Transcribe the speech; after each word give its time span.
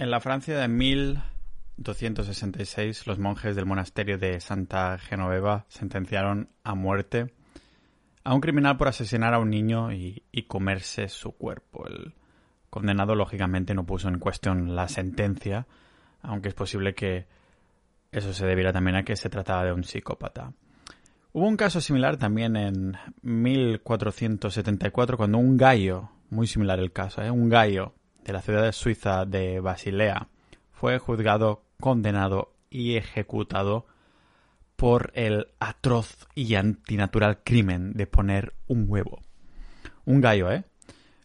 En 0.00 0.10
la 0.10 0.20
Francia 0.20 0.58
de 0.58 0.66
1266, 0.66 3.06
los 3.06 3.18
monjes 3.18 3.54
del 3.54 3.66
monasterio 3.66 4.16
de 4.16 4.40
Santa 4.40 4.96
Genoveva 4.96 5.66
sentenciaron 5.68 6.48
a 6.64 6.74
muerte 6.74 7.34
a 8.24 8.32
un 8.32 8.40
criminal 8.40 8.78
por 8.78 8.88
asesinar 8.88 9.34
a 9.34 9.38
un 9.38 9.50
niño 9.50 9.92
y, 9.92 10.22
comerse 10.48 11.08
su 11.08 11.32
cuerpo. 11.32 11.86
El 11.86 12.14
condenado, 12.70 13.14
lógicamente, 13.14 13.74
no 13.74 13.84
puso 13.84 14.08
en 14.08 14.18
cuestión 14.18 14.74
la 14.74 14.88
sentencia, 14.88 15.66
aunque 16.22 16.48
es 16.48 16.54
posible 16.54 16.94
que 16.94 17.26
eso 18.10 18.32
se 18.32 18.46
debiera 18.46 18.72
también 18.72 18.96
a 18.96 19.04
que 19.04 19.16
se 19.16 19.28
trataba 19.28 19.66
de 19.66 19.74
un 19.74 19.84
psicópata. 19.84 20.54
Hubo 21.34 21.46
un 21.46 21.58
caso 21.58 21.82
similar 21.82 22.16
también 22.16 22.56
en 22.56 22.96
1474, 23.20 25.18
cuando 25.18 25.36
un 25.36 25.58
gallo, 25.58 26.08
muy 26.30 26.46
similar 26.46 26.78
el 26.78 26.90
caso, 26.90 27.20
¿eh? 27.20 27.30
un 27.30 27.50
gallo 27.50 27.92
de 28.24 28.32
la 28.32 28.42
ciudad 28.42 28.62
de 28.62 28.72
suiza 28.72 29.24
de 29.24 29.60
Basilea 29.60 30.28
fue 30.70 30.98
juzgado, 30.98 31.64
condenado 31.80 32.54
y 32.70 32.96
ejecutado 32.96 33.86
por 34.76 35.12
el 35.14 35.48
atroz 35.58 36.26
y 36.34 36.54
antinatural 36.54 37.42
crimen 37.44 37.92
de 37.92 38.06
poner 38.06 38.54
un 38.66 38.86
huevo. 38.88 39.20
Un 40.06 40.20
gallo, 40.20 40.50
¿eh? 40.50 40.64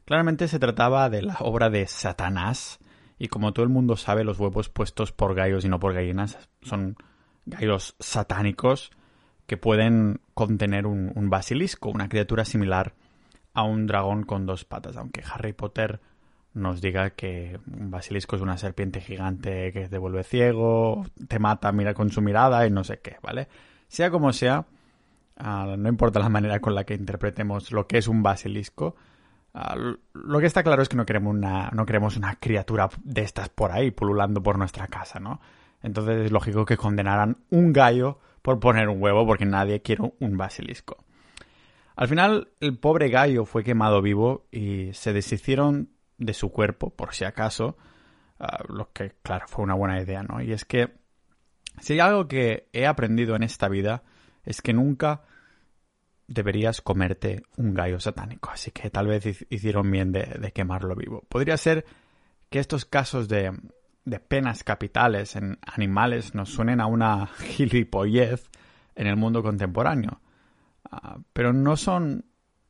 Claramente 0.04 0.48
se 0.48 0.60
trataba 0.60 1.10
de 1.10 1.22
la 1.22 1.38
obra 1.40 1.70
de 1.70 1.88
Satanás, 1.88 2.80
y 3.18 3.30
como 3.30 3.54
todo 3.54 3.64
el 3.64 3.72
mundo 3.72 3.96
sabe, 3.96 4.24
los 4.24 4.40
huevos 4.40 4.70
puestos 4.70 5.12
por 5.12 5.36
gallos 5.36 5.64
y 5.64 5.70
no 5.70 5.80
por 5.80 5.94
gallinas 5.94 6.38
son 6.62 6.98
gallos 7.46 7.96
satánicos 8.00 8.92
que 9.48 9.58
pueden 9.58 10.20
contener 10.34 10.86
un, 10.86 11.30
basilisco, 11.30 11.90
una 11.90 12.10
criatura 12.10 12.46
similar 12.46 12.94
a 13.54 13.64
un 13.64 13.88
dragón 13.88 14.24
con 14.24 14.46
dos 14.46 14.66
patas, 14.66 14.98
aunque 14.98 15.24
Harry 15.32 15.54
Potter 15.54 16.02
nos 16.56 16.82
diga 16.82 17.12
que 17.12 17.60
un 17.68 17.92
basilisco 17.92 18.38
es 18.38 18.42
una 18.42 18.58
serpiente 18.58 19.02
gigante 19.02 19.72
que 19.74 19.90
te 19.90 19.98
vuelve 19.98 20.24
ciego, 20.24 21.06
te 21.28 21.38
mata 21.38 21.72
mira 21.72 21.94
con 21.94 22.10
su 22.10 22.22
mirada 22.22 22.66
y 22.66 22.72
no 22.72 22.84
sé 22.84 23.00
qué, 23.00 23.18
¿vale? 23.22 23.48
Sea 23.88 24.10
como 24.10 24.32
sea, 24.32 24.66
ah, 25.38 25.76
no 25.78 25.90
importa 25.90 26.20
la 26.20 26.30
manera 26.30 26.60
con 26.62 26.74
la 26.74 26.86
que 26.86 26.96
interpretemos 26.96 27.72
lo 27.72 27.88
que 27.88 27.98
es 27.98 28.08
un 28.08 28.24
basilisco, 28.24 28.96
ah, 29.54 29.76
lo 30.14 30.40
que 30.40 30.46
está 30.46 30.64
claro 30.64 30.82
es 30.82 30.88
que 30.88 30.96
no 30.96 31.06
queremos 31.06 31.36
una, 31.36 31.70
no 31.72 31.86
queremos 31.86 32.16
una 32.16 32.36
criatura 32.36 32.90
de 33.04 33.22
estas 33.22 33.50
por 33.50 33.74
ahí 33.74 33.92
pululando 33.92 34.42
por 34.42 34.58
nuestra 34.58 34.88
casa, 34.88 35.20
¿no? 35.20 35.42
Entonces 35.84 36.26
es 36.26 36.32
lógico 36.32 36.66
que 36.66 36.78
condenaran 36.78 37.38
un 37.50 37.74
gallo 37.74 38.20
por 38.42 38.62
poner 38.62 38.88
un 38.88 39.02
huevo 39.02 39.26
porque 39.28 39.46
nadie 39.46 39.82
quiere 39.82 40.14
un 40.20 40.38
basilisco. 40.38 41.04
Al 41.98 42.08
final, 42.08 42.50
el 42.60 42.78
pobre 42.78 43.10
gallo 43.10 43.46
fue 43.46 43.64
quemado 43.64 44.02
vivo 44.02 44.46
y 44.52 44.92
se 44.94 45.14
deshicieron 45.14 45.90
de 46.18 46.34
su 46.34 46.52
cuerpo, 46.52 46.90
por 46.90 47.14
si 47.14 47.26
acaso, 47.26 47.78
ah, 48.40 48.64
lo 48.68 48.92
que, 48.92 49.16
claro, 49.22 49.48
fue 49.48 49.64
una 49.64 49.76
buena 49.76 50.02
idea, 50.02 50.24
¿no? 50.24 50.42
Y 50.42 50.52
es 50.52 50.66
que 50.66 50.94
si 51.82 51.94
hay 51.94 52.00
algo 52.00 52.28
que 52.28 52.68
he 52.74 52.86
aprendido 52.86 53.36
en 53.36 53.44
esta 53.44 53.68
vida 53.68 54.04
es 54.44 54.62
que 54.62 54.74
nunca 54.74 55.24
deberías 56.28 56.82
comerte 56.82 57.44
un 57.58 57.74
gallo 57.74 58.00
satánico, 58.00 58.50
así 58.52 58.72
que 58.72 58.90
tal 58.90 59.08
vez 59.08 59.46
hicieron 59.50 59.92
bien 59.92 60.12
de, 60.12 60.52
quemarlo 60.54 60.96
vivo. 60.96 61.24
Podría 61.30 61.58
ser 61.58 61.86
que 62.50 62.60
estos 62.60 62.86
casos 62.86 63.28
de, 63.28 63.52
de 64.06 64.20
penas 64.20 64.64
capitales 64.64 65.36
en 65.36 65.60
animales 65.62 66.34
nos 66.34 66.50
suenen 66.50 66.82
a 66.82 66.88
una 66.88 67.28
gilipollez 67.38 68.50
en 68.96 69.08
el 69.08 69.18
mundo 69.18 69.44
contemporáneo, 69.44 70.22
ah, 70.90 71.18
pero 71.34 71.54
no 71.54 71.76
son 71.76 72.26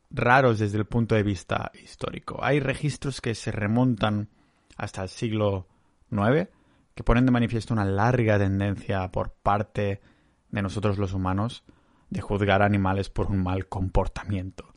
raros 0.09 0.59
desde 0.59 0.77
el 0.77 0.85
punto 0.85 1.15
de 1.15 1.23
vista 1.23 1.71
histórico. 1.81 2.39
Hay 2.41 2.59
registros 2.59 3.21
que 3.21 3.35
se 3.35 3.51
remontan 3.51 4.29
hasta 4.77 5.03
el 5.03 5.09
siglo 5.09 5.67
IX 6.11 6.49
que 6.93 7.03
ponen 7.03 7.25
de 7.25 7.31
manifiesto 7.31 7.73
una 7.73 7.85
larga 7.85 8.37
tendencia 8.39 9.11
por 9.11 9.33
parte 9.33 10.01
de 10.49 10.61
nosotros 10.61 10.97
los 10.97 11.13
humanos 11.13 11.63
de 12.09 12.21
juzgar 12.21 12.61
animales 12.61 13.09
por 13.09 13.27
un 13.27 13.43
mal 13.43 13.67
comportamiento. 13.67 14.73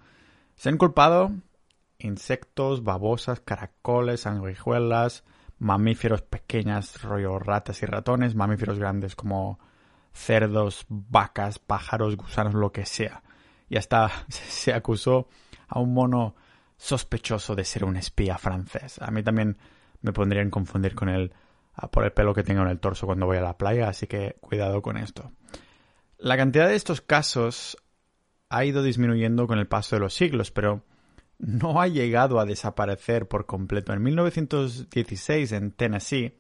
Se 0.56 0.68
han 0.68 0.78
culpado 0.78 1.32
insectos, 1.98 2.82
babosas, 2.82 3.40
caracoles, 3.40 4.20
sanguijuelas, 4.20 5.24
mamíferos 5.58 6.22
pequeñas, 6.22 7.02
rollo 7.02 7.38
ratas 7.38 7.82
y 7.82 7.86
ratones, 7.86 8.34
mamíferos 8.34 8.78
grandes 8.78 9.14
como 9.14 9.60
cerdos, 10.12 10.86
vacas, 10.88 11.60
pájaros, 11.60 12.16
gusanos, 12.16 12.54
lo 12.54 12.72
que 12.72 12.86
sea 12.86 13.22
y 13.68 13.76
hasta 13.76 14.10
se 14.28 14.72
acusó 14.72 15.28
a 15.68 15.80
un 15.80 15.94
mono 15.94 16.34
sospechoso 16.76 17.54
de 17.54 17.64
ser 17.64 17.84
un 17.84 17.96
espía 17.96 18.38
francés. 18.38 19.00
A 19.00 19.10
mí 19.10 19.22
también 19.22 19.58
me 20.00 20.12
pondrían 20.12 20.50
confundir 20.50 20.94
con 20.94 21.08
él 21.08 21.32
ah, 21.74 21.90
por 21.90 22.04
el 22.04 22.12
pelo 22.12 22.34
que 22.34 22.44
tengo 22.44 22.62
en 22.62 22.68
el 22.68 22.78
torso 22.78 23.06
cuando 23.06 23.26
voy 23.26 23.36
a 23.36 23.42
la 23.42 23.58
playa, 23.58 23.88
así 23.88 24.06
que 24.06 24.36
cuidado 24.40 24.80
con 24.80 24.96
esto. 24.96 25.32
La 26.18 26.36
cantidad 26.36 26.68
de 26.68 26.76
estos 26.76 27.00
casos 27.00 27.76
ha 28.48 28.64
ido 28.64 28.82
disminuyendo 28.82 29.46
con 29.46 29.58
el 29.58 29.66
paso 29.66 29.96
de 29.96 30.00
los 30.00 30.14
siglos, 30.14 30.50
pero 30.50 30.84
no 31.38 31.80
ha 31.80 31.86
llegado 31.86 32.40
a 32.40 32.46
desaparecer 32.46 33.28
por 33.28 33.46
completo. 33.46 33.92
En 33.92 34.02
1916, 34.02 35.52
en 35.52 35.72
Tennessee, 35.72 36.38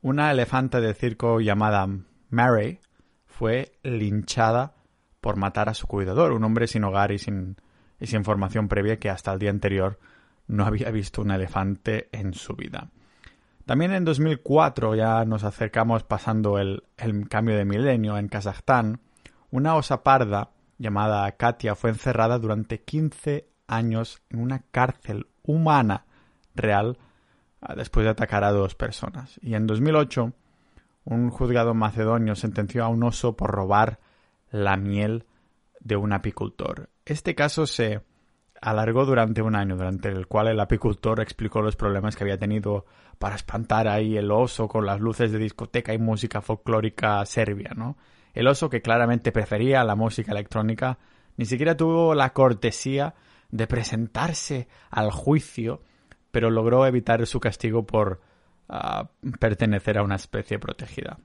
una 0.00 0.30
elefanta 0.30 0.80
de 0.80 0.94
circo 0.94 1.40
llamada 1.40 1.88
Mary 2.30 2.78
fue 3.26 3.78
linchada 3.82 4.75
por 5.26 5.34
matar 5.34 5.68
a 5.68 5.74
su 5.74 5.88
cuidador, 5.88 6.30
un 6.30 6.44
hombre 6.44 6.68
sin 6.68 6.84
hogar 6.84 7.10
y 7.10 7.18
sin, 7.18 7.56
y 7.98 8.06
formación 8.06 8.68
previa 8.68 9.00
que 9.00 9.10
hasta 9.10 9.32
el 9.32 9.40
día 9.40 9.50
anterior 9.50 9.98
no 10.46 10.64
había 10.64 10.88
visto 10.92 11.20
un 11.20 11.32
elefante 11.32 12.08
en 12.12 12.32
su 12.32 12.54
vida. 12.54 12.90
También 13.64 13.92
en 13.92 14.04
2004, 14.04 14.94
ya 14.94 15.24
nos 15.24 15.42
acercamos 15.42 16.04
pasando 16.04 16.60
el, 16.60 16.84
el 16.96 17.28
cambio 17.28 17.56
de 17.56 17.64
milenio, 17.64 18.16
en 18.18 18.28
Kazajstán, 18.28 19.00
una 19.50 19.74
osa 19.74 20.04
parda 20.04 20.50
llamada 20.78 21.28
Katia 21.32 21.74
fue 21.74 21.90
encerrada 21.90 22.38
durante 22.38 22.82
15 22.82 23.48
años 23.66 24.22
en 24.30 24.38
una 24.38 24.60
cárcel 24.70 25.26
humana 25.42 26.06
real 26.54 26.98
ah, 27.60 27.74
después 27.74 28.04
de 28.04 28.10
atacar 28.10 28.44
a 28.44 28.52
dos 28.52 28.76
personas. 28.76 29.40
Y 29.42 29.54
en 29.56 29.66
2008, 29.66 30.32
un 31.04 31.30
juzgado 31.30 31.74
macedonio 31.74 32.36
sentenció 32.36 32.84
a 32.84 32.88
un 32.88 33.02
oso 33.02 33.36
por 33.36 33.50
robar 33.50 33.98
la 34.50 34.76
miel 34.76 35.24
de 35.80 35.96
un 35.96 36.12
apicultor. 36.12 36.90
Este 37.04 37.34
caso 37.34 37.66
se 37.66 38.02
alargó 38.60 39.04
durante 39.04 39.42
un 39.42 39.54
año, 39.54 39.76
durante 39.76 40.08
el 40.08 40.26
cual 40.26 40.48
el 40.48 40.60
apicultor 40.60 41.20
explicó 41.20 41.62
los 41.62 41.76
problemas 41.76 42.16
que 42.16 42.24
había 42.24 42.38
tenido 42.38 42.86
para 43.18 43.36
espantar 43.36 43.88
ahí 43.88 44.16
el 44.16 44.30
oso 44.30 44.68
con 44.68 44.86
las 44.86 45.00
luces 45.00 45.32
de 45.32 45.38
discoteca 45.38 45.94
y 45.94 45.98
música 45.98 46.40
folclórica 46.40 47.24
serbia, 47.26 47.72
¿no? 47.76 47.96
El 48.34 48.48
oso, 48.48 48.68
que 48.68 48.82
claramente 48.82 49.32
prefería 49.32 49.82
la 49.84 49.94
música 49.94 50.32
electrónica, 50.32 50.98
ni 51.36 51.46
siquiera 51.46 51.76
tuvo 51.76 52.14
la 52.14 52.32
cortesía 52.32 53.14
de 53.50 53.66
presentarse 53.66 54.68
al 54.90 55.10
juicio, 55.10 55.82
pero 56.30 56.50
logró 56.50 56.86
evitar 56.86 57.24
su 57.26 57.40
castigo 57.40 57.86
por 57.86 58.20
ah, 58.68 59.08
pertenecer 59.40 59.96
a 59.96 60.02
una 60.02 60.16
especie 60.16 60.58
protegida. 60.58 61.18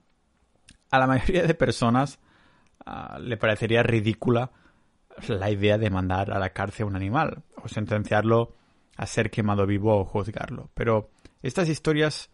A 0.90 0.98
la 0.98 1.06
mayoría 1.06 1.42
de 1.42 1.54
personas 1.54 2.18
Ah, 2.84 3.18
le 3.20 3.36
parecería 3.36 3.82
ridícula 3.82 4.50
la 5.28 5.50
idea 5.50 5.78
de 5.78 5.90
mandar 5.90 6.32
a 6.32 6.38
la 6.38 6.50
cárcel 6.50 6.84
a 6.84 6.86
un 6.86 6.96
animal 6.96 7.42
o 7.62 7.68
sentenciarlo 7.68 8.54
a 8.96 9.06
ser 9.06 9.30
quemado 9.30 9.66
vivo 9.66 9.98
o 9.98 10.04
juzgarlo. 10.04 10.70
Pero 10.74 11.10
estas 11.42 11.68
historias 11.68 12.30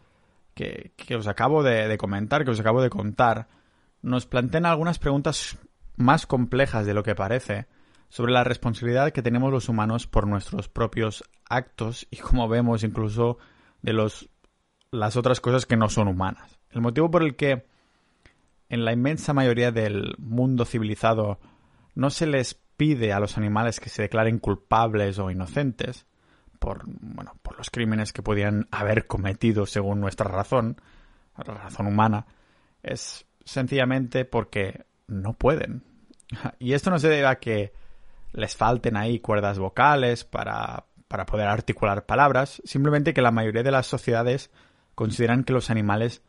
que, 0.54 0.92
os 1.16 1.28
acabo 1.28 1.62
de, 1.62 1.96
comentar, 1.98 2.44
que 2.44 2.50
os 2.50 2.60
acabo 2.60 2.82
de 2.82 2.90
contar, 2.90 3.48
nos 4.02 4.26
plantean 4.26 4.66
algunas 4.66 4.98
preguntas 4.98 5.58
más 5.96 6.26
complejas 6.26 6.86
de 6.86 6.94
lo 6.94 7.02
que 7.02 7.14
parece 7.14 7.66
sobre 8.08 8.32
la 8.32 8.44
responsabilidad 8.44 9.12
que 9.12 9.22
tenemos 9.22 9.52
los 9.52 9.68
humanos 9.68 10.06
por 10.06 10.26
nuestros 10.26 10.68
propios 10.68 11.24
actos 11.48 12.06
y 12.10 12.16
como 12.16 12.48
vemos 12.48 12.82
incluso 12.82 13.38
de 13.82 13.92
los 13.92 14.30
las 14.90 15.16
otras 15.16 15.40
cosas 15.40 15.66
que 15.66 15.76
no 15.76 15.90
son 15.90 16.08
humanas. 16.08 16.58
El 16.70 16.80
motivo 16.80 17.10
por 17.10 17.22
el 17.22 17.36
que 17.36 17.66
en 18.68 18.84
la 18.84 18.92
inmensa 18.92 19.32
mayoría 19.32 19.72
del 19.72 20.14
mundo 20.18 20.64
civilizado 20.64 21.38
no 21.94 22.10
se 22.10 22.26
les 22.26 22.54
pide 22.76 23.12
a 23.12 23.20
los 23.20 23.36
animales 23.36 23.80
que 23.80 23.88
se 23.88 24.02
declaren 24.02 24.38
culpables 24.38 25.18
o 25.18 25.30
inocentes 25.30 26.06
por, 26.58 26.82
bueno, 26.86 27.36
por 27.42 27.56
los 27.56 27.70
crímenes 27.70 28.12
que 28.12 28.22
podían 28.22 28.68
haber 28.70 29.06
cometido 29.06 29.66
según 29.66 30.00
nuestra 30.00 30.28
razón, 30.28 30.80
la 31.36 31.54
razón 31.54 31.86
humana, 31.86 32.26
es 32.82 33.26
sencillamente 33.44 34.24
porque 34.24 34.84
no 35.06 35.32
pueden. 35.32 35.84
Y 36.58 36.74
esto 36.74 36.90
no 36.90 36.98
se 36.98 37.08
debe 37.08 37.26
a 37.26 37.38
que 37.38 37.72
les 38.32 38.54
falten 38.54 38.96
ahí 38.96 39.20
cuerdas 39.20 39.58
vocales 39.58 40.24
para, 40.24 40.84
para 41.08 41.24
poder 41.24 41.48
articular 41.48 42.04
palabras, 42.04 42.60
simplemente 42.64 43.14
que 43.14 43.22
la 43.22 43.30
mayoría 43.30 43.62
de 43.62 43.70
las 43.70 43.86
sociedades 43.86 44.50
consideran 44.94 45.44
que 45.44 45.54
los 45.54 45.70
animales 45.70 46.22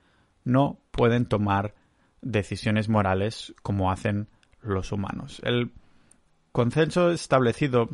no 0.46 0.80
pueden 0.92 1.26
tomar 1.26 1.76
decisiones 2.22 2.90
morales 2.90 3.54
como 3.64 3.92
hacen 3.92 4.28
los 4.62 4.92
humanos. 4.92 5.42
El 5.44 5.72
consenso 6.52 7.12
establecido 7.12 7.90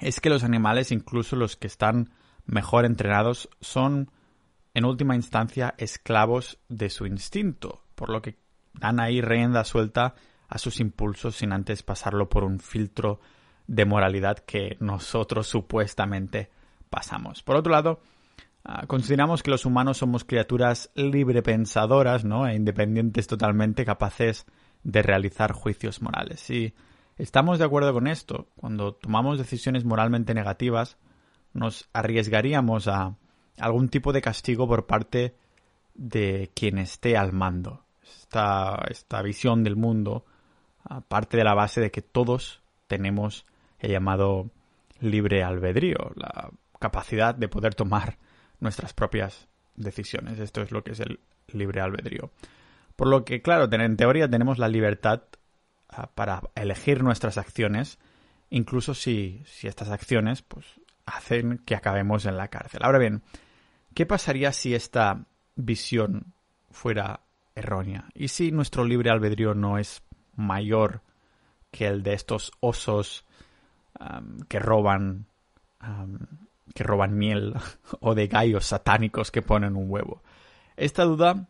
es 0.00 0.20
que 0.20 0.30
los 0.30 0.44
animales, 0.44 0.92
incluso 0.92 1.36
los 1.36 1.56
que 1.56 1.66
están 1.66 2.10
mejor 2.46 2.84
entrenados, 2.84 3.48
son 3.60 4.10
en 4.74 4.84
última 4.84 5.14
instancia 5.14 5.74
esclavos 5.78 6.58
de 6.68 6.90
su 6.90 7.06
instinto, 7.06 7.82
por 7.94 8.10
lo 8.10 8.22
que 8.22 8.38
dan 8.74 9.00
ahí 9.00 9.20
rienda 9.20 9.64
suelta 9.64 10.14
a 10.48 10.58
sus 10.58 10.80
impulsos 10.80 11.36
sin 11.36 11.52
antes 11.52 11.82
pasarlo 11.82 12.28
por 12.28 12.44
un 12.44 12.60
filtro 12.60 13.20
de 13.66 13.84
moralidad 13.84 14.38
que 14.38 14.76
nosotros 14.80 15.46
supuestamente 15.46 16.50
pasamos. 16.88 17.42
Por 17.42 17.56
otro 17.56 17.72
lado, 17.72 18.00
consideramos 18.86 19.42
que 19.42 19.50
los 19.50 19.64
humanos 19.64 19.98
somos 19.98 20.24
criaturas 20.24 20.90
librepensadoras, 20.94 22.24
¿no? 22.24 22.46
E 22.46 22.54
independientes 22.54 23.26
totalmente, 23.26 23.84
capaces 23.84 24.46
de 24.82 25.02
realizar 25.02 25.52
juicios 25.52 26.02
morales. 26.02 26.40
Si 26.40 26.74
estamos 27.18 27.58
de 27.58 27.64
acuerdo 27.64 27.92
con 27.92 28.06
esto, 28.06 28.48
cuando 28.56 28.94
tomamos 28.94 29.38
decisiones 29.38 29.84
moralmente 29.84 30.34
negativas, 30.34 30.96
nos 31.52 31.88
arriesgaríamos 31.92 32.88
a 32.88 33.16
algún 33.58 33.88
tipo 33.88 34.12
de 34.12 34.22
castigo 34.22 34.66
por 34.68 34.86
parte 34.86 35.34
de 35.94 36.50
quien 36.54 36.78
esté 36.78 37.16
al 37.16 37.32
mando. 37.32 37.84
Esta, 38.02 38.84
esta 38.88 39.22
visión 39.22 39.64
del 39.64 39.76
mundo 39.76 40.24
parte 41.08 41.36
de 41.36 41.44
la 41.44 41.54
base 41.54 41.80
de 41.80 41.90
que 41.90 42.02
todos 42.02 42.62
tenemos 42.86 43.46
el 43.78 43.92
llamado 43.92 44.50
libre 45.00 45.42
albedrío, 45.42 46.12
la 46.16 46.50
capacidad 46.78 47.34
de 47.34 47.48
poder 47.48 47.74
tomar 47.74 48.18
nuestras 48.60 48.92
propias 48.92 49.48
decisiones. 49.76 50.38
Esto 50.38 50.62
es 50.62 50.70
lo 50.70 50.84
que 50.84 50.92
es 50.92 51.00
el 51.00 51.20
libre 51.52 51.80
albedrío. 51.80 52.30
Por 52.96 53.08
lo 53.08 53.24
que, 53.24 53.42
claro, 53.42 53.68
en 53.70 53.96
teoría 53.96 54.28
tenemos 54.28 54.58
la 54.58 54.68
libertad 54.68 55.22
ah, 55.88 56.10
para 56.14 56.42
elegir 56.54 57.02
nuestras 57.02 57.38
acciones, 57.38 57.98
incluso 58.50 58.94
si, 58.94 59.42
si 59.46 59.66
estas 59.68 59.90
acciones 59.90 60.42
pues, 60.42 60.66
hacen 61.06 61.58
que 61.58 61.74
acabemos 61.74 62.26
en 62.26 62.36
la 62.36 62.48
cárcel. 62.48 62.80
Ahora 62.82 62.98
bien, 62.98 63.22
¿qué 63.94 64.06
pasaría 64.06 64.52
si 64.52 64.74
esta 64.74 65.24
visión 65.56 66.34
fuera 66.70 67.20
errónea? 67.54 68.08
¿Y 68.14 68.28
si 68.28 68.52
nuestro 68.52 68.84
libre 68.84 69.10
albedrío 69.10 69.54
no 69.54 69.78
es 69.78 70.02
mayor 70.36 71.02
que 71.70 71.86
el 71.86 72.02
de 72.02 72.14
estos 72.14 72.52
osos 72.60 73.24
que 74.48 74.58
roban 74.58 75.26
que 76.74 76.84
roban 76.84 77.16
miel 77.16 77.54
o 78.00 78.14
de 78.14 78.26
gallos 78.26 78.66
satánicos 78.66 79.30
que 79.30 79.42
ponen 79.42 79.76
un 79.76 79.90
huevo. 79.90 80.22
Esta 80.76 81.04
duda 81.04 81.48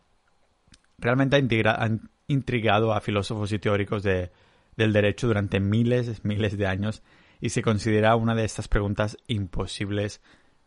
realmente 0.99 1.37
ha, 1.37 1.91
intrigado 2.27 2.93
a 2.93 3.01
filósofos 3.01 3.51
y 3.53 3.59
teóricos 3.59 4.03
de, 4.03 4.31
del 4.77 4.93
derecho 4.93 5.27
durante 5.27 5.59
miles, 5.59 6.25
miles 6.25 6.57
de 6.57 6.67
años 6.67 7.03
y 7.41 7.51
se 7.51 7.63
considera 7.63 8.17
una 8.17 8.35
de 8.35 8.45
estas 8.45 8.69
preguntas 8.69 9.17
imposibles 9.27 10.21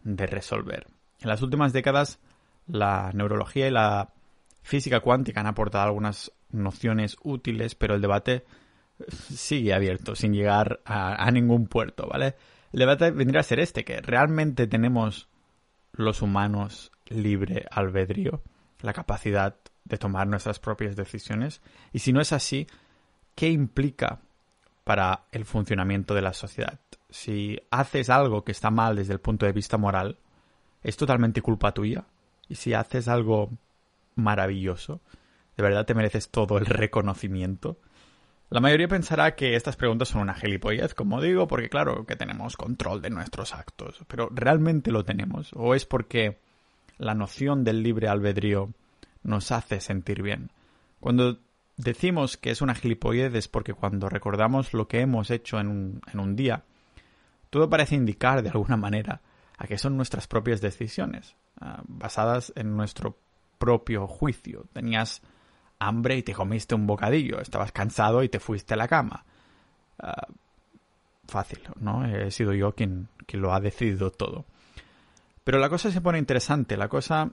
de 0.04 0.26
resolver. 0.28 0.88
En 1.22 1.30
las 1.30 1.42
últimas 1.42 1.72
décadas, 1.72 2.20
la 2.68 3.12
neurología 3.14 3.68
y 3.68 3.72
la 3.72 4.14
física 4.62 5.00
cuántica 5.00 5.42
han 5.42 5.48
aportado 5.48 5.86
algunas 5.86 6.32
nociones 6.52 7.18
útiles, 7.24 7.76
pero 7.76 7.96
el 7.96 8.02
debate 8.02 8.44
sigue 9.10 9.74
abierto, 9.74 10.16
sin 10.16 10.34
llegar 10.34 10.82
a, 10.86 11.30
ningún 11.32 11.68
puerto, 11.68 12.08
¿vale? 12.08 12.36
El 12.74 12.80
debate 12.80 13.12
vendría 13.12 13.42
a 13.42 13.44
ser 13.44 13.60
este, 13.60 13.86
que 13.86 14.02
realmente 14.02 14.66
tenemos 14.66 15.30
los 15.94 16.24
humanos 16.24 16.92
libre 17.08 17.68
albedrío, 17.70 18.42
la 18.82 18.94
capacidad 18.94 19.56
de 19.86 19.98
tomar 20.00 20.28
nuestras 20.28 20.60
propias 20.60 20.96
decisiones, 20.96 21.62
y 21.92 22.00
si 22.00 22.12
no 22.12 22.20
es 22.20 22.34
así, 22.34 22.66
¿qué 23.36 23.50
implica 23.50 24.22
para 24.84 25.26
el 25.32 25.46
funcionamiento 25.46 26.16
de 26.16 26.24
la 26.24 26.34
sociedad? 26.34 26.80
Si 27.12 27.60
haces 27.70 28.10
algo 28.10 28.44
que 28.44 28.52
está 28.52 28.72
mal 28.72 28.96
desde 28.96 29.14
el 29.14 29.20
punto 29.20 29.46
de 29.46 29.52
vista 29.52 29.78
moral, 29.78 30.18
es 30.82 30.98
totalmente 30.98 31.44
culpa 31.44 31.74
tuya, 31.74 32.06
y 32.50 32.56
si 32.56 32.74
haces 32.74 33.08
algo 33.08 33.52
maravilloso, 34.16 35.00
de 35.56 35.64
verdad 35.64 35.86
te 35.86 35.94
mereces 35.94 36.30
todo 36.30 36.58
el 36.58 36.66
reconocimiento. 36.66 37.78
La 38.50 38.60
mayoría 38.60 38.88
pensará 38.88 39.36
que 39.36 39.56
estas 39.56 39.76
preguntas 39.76 40.10
son 40.10 40.22
una 40.22 40.36
gilipollez, 40.36 40.94
como 40.94 41.22
digo, 41.22 41.48
porque 41.48 41.70
claro 41.70 42.06
que 42.06 42.16
tenemos 42.16 42.56
control 42.56 43.02
de 43.02 43.10
nuestros 43.10 43.54
actos, 43.54 44.00
pero 44.08 44.30
¿realmente 44.32 44.92
lo 44.92 45.04
tenemos? 45.04 45.52
¿O 45.54 45.74
es 45.74 45.86
porque 45.86 46.38
la 46.98 47.16
noción 47.16 47.64
del 47.64 47.82
libre 47.82 48.08
albedrío 48.08 48.70
nos 49.24 49.52
hace 49.52 49.80
sentir 49.80 50.22
bien? 50.22 50.52
Cuando 51.00 51.40
decimos 51.78 52.38
que 52.38 52.52
es 52.52 52.62
una 52.62 52.76
gilipollez 52.76 53.34
es 53.34 53.48
porque 53.48 53.74
cuando 53.74 54.08
recordamos 54.08 54.74
lo 54.74 54.88
que 54.88 55.02
hemos 55.02 55.32
hecho 55.32 55.60
en 55.60 56.02
un, 56.14 56.36
día, 56.36 56.64
todo 57.50 57.70
parece 57.70 57.96
indicar 57.96 58.44
de 58.44 58.50
alguna 58.50 58.78
manera 58.78 59.22
a 59.58 59.68
que 59.68 59.78
son 59.78 59.98
nuestras 59.98 60.28
propias 60.28 60.62
decisiones, 60.62 61.36
ah, 61.60 61.82
basadas 61.88 62.54
en 62.56 62.76
nuestro 62.76 63.18
propio 63.58 64.08
juicio. 64.08 64.66
Tenías 64.74 65.22
hambre 65.88 66.18
y 66.18 66.24
te 66.24 66.34
comiste 66.34 66.76
un 66.76 66.88
bocadillo, 66.88 67.40
estabas 67.40 67.72
cansado 67.72 68.24
y 68.24 68.30
te 68.30 68.40
fuiste 68.40 68.74
a 68.74 68.78
la 68.78 68.88
cama. 68.88 69.26
Ah, 70.00 70.28
fácil, 71.28 71.60
¿no? 71.80 72.06
He 72.06 72.32
sido 72.32 72.54
yo 72.54 72.74
quien, 72.74 73.08
quien 73.26 73.42
lo 73.42 73.54
ha 73.54 73.60
decidido 73.60 74.12
todo. 74.12 74.46
Pero 75.44 75.60
la 75.60 75.70
cosa 75.70 75.92
se 75.92 76.02
pone 76.02 76.20
interesante, 76.20 76.78
la 76.78 76.88
cosa 76.88 77.32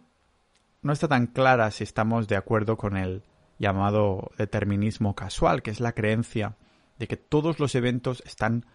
no 0.83 0.93
está 0.93 1.09
tan 1.09 1.27
clara 1.27 1.71
si 1.71 1.85
estamos 1.85 2.27
de 2.29 2.37
acuerdo 2.37 2.77
con 2.77 2.97
el 2.97 3.23
llamado 3.59 4.31
determinismo 4.39 5.15
casual, 5.15 5.63
que 5.63 5.71
es 5.71 5.81
la 5.81 5.93
creencia 5.93 6.57
de 6.99 7.07
que 7.07 7.17
todos 7.17 7.61
los 7.61 7.75
eventos 7.75 8.23
están 8.27 8.67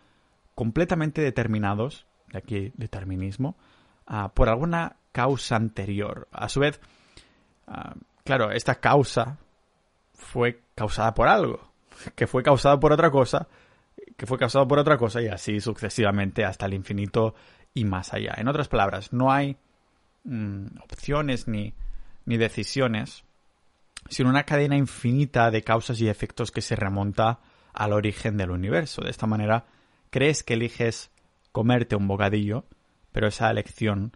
completamente 0.53 1.21
determinados, 1.21 2.05
de 2.31 2.37
aquí 2.37 2.71
determinismo, 2.75 3.57
ah, 4.07 4.31
por 4.33 4.49
alguna 4.49 4.97
causa 5.11 5.55
anterior. 5.55 6.27
A 6.31 6.47
su 6.49 6.59
vez, 6.59 6.79
ah, 7.67 7.95
claro, 8.23 8.51
esta 8.51 8.75
causa 8.75 9.39
fue 10.15 10.61
causada 10.75 11.13
por 11.13 11.27
algo, 11.27 11.71
que 12.15 12.27
fue 12.27 12.43
causada 12.43 12.79
por 12.79 12.91
otra 12.91 13.11
cosa, 13.11 13.47
que 14.17 14.25
fue 14.25 14.37
causado 14.37 14.67
por 14.67 14.79
otra 14.79 14.97
cosa 14.97 15.21
y 15.21 15.27
así 15.27 15.59
sucesivamente 15.59 16.45
hasta 16.45 16.65
el 16.65 16.73
infinito 16.73 17.35
y 17.73 17.85
más 17.85 18.13
allá. 18.13 18.33
En 18.37 18.47
otras 18.47 18.67
palabras, 18.67 19.13
no 19.13 19.31
hay 19.31 19.57
mm, 20.23 20.65
opciones 20.83 21.47
ni, 21.47 21.73
ni 22.25 22.37
decisiones, 22.37 23.23
sino 24.09 24.29
una 24.29 24.43
cadena 24.43 24.77
infinita 24.77 25.51
de 25.51 25.63
causas 25.63 25.99
y 26.01 26.09
efectos 26.09 26.51
que 26.51 26.61
se 26.61 26.75
remonta 26.75 27.39
al 27.73 27.93
origen 27.93 28.37
del 28.37 28.51
universo. 28.51 29.01
De 29.01 29.09
esta 29.09 29.27
manera, 29.27 29.65
crees 30.09 30.43
que 30.43 30.53
eliges 30.53 31.11
comerte 31.51 31.95
un 31.95 32.07
bocadillo, 32.07 32.65
pero 33.11 33.27
esa 33.27 33.49
elección 33.49 34.15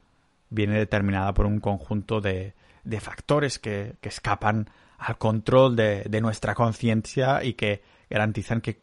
viene 0.50 0.78
determinada 0.78 1.34
por 1.34 1.46
un 1.46 1.60
conjunto 1.60 2.22
de, 2.22 2.54
de 2.84 3.00
factores 3.00 3.60
que, 3.60 3.96
que 4.02 4.10
escapan 4.10 4.70
al 5.00 5.18
control 5.18 5.76
de, 5.76 6.20
nuestra 6.22 6.54
conciencia 6.54 7.44
y 7.44 7.54
que 7.54 7.82
garantizan 8.10 8.62
que, 8.62 8.82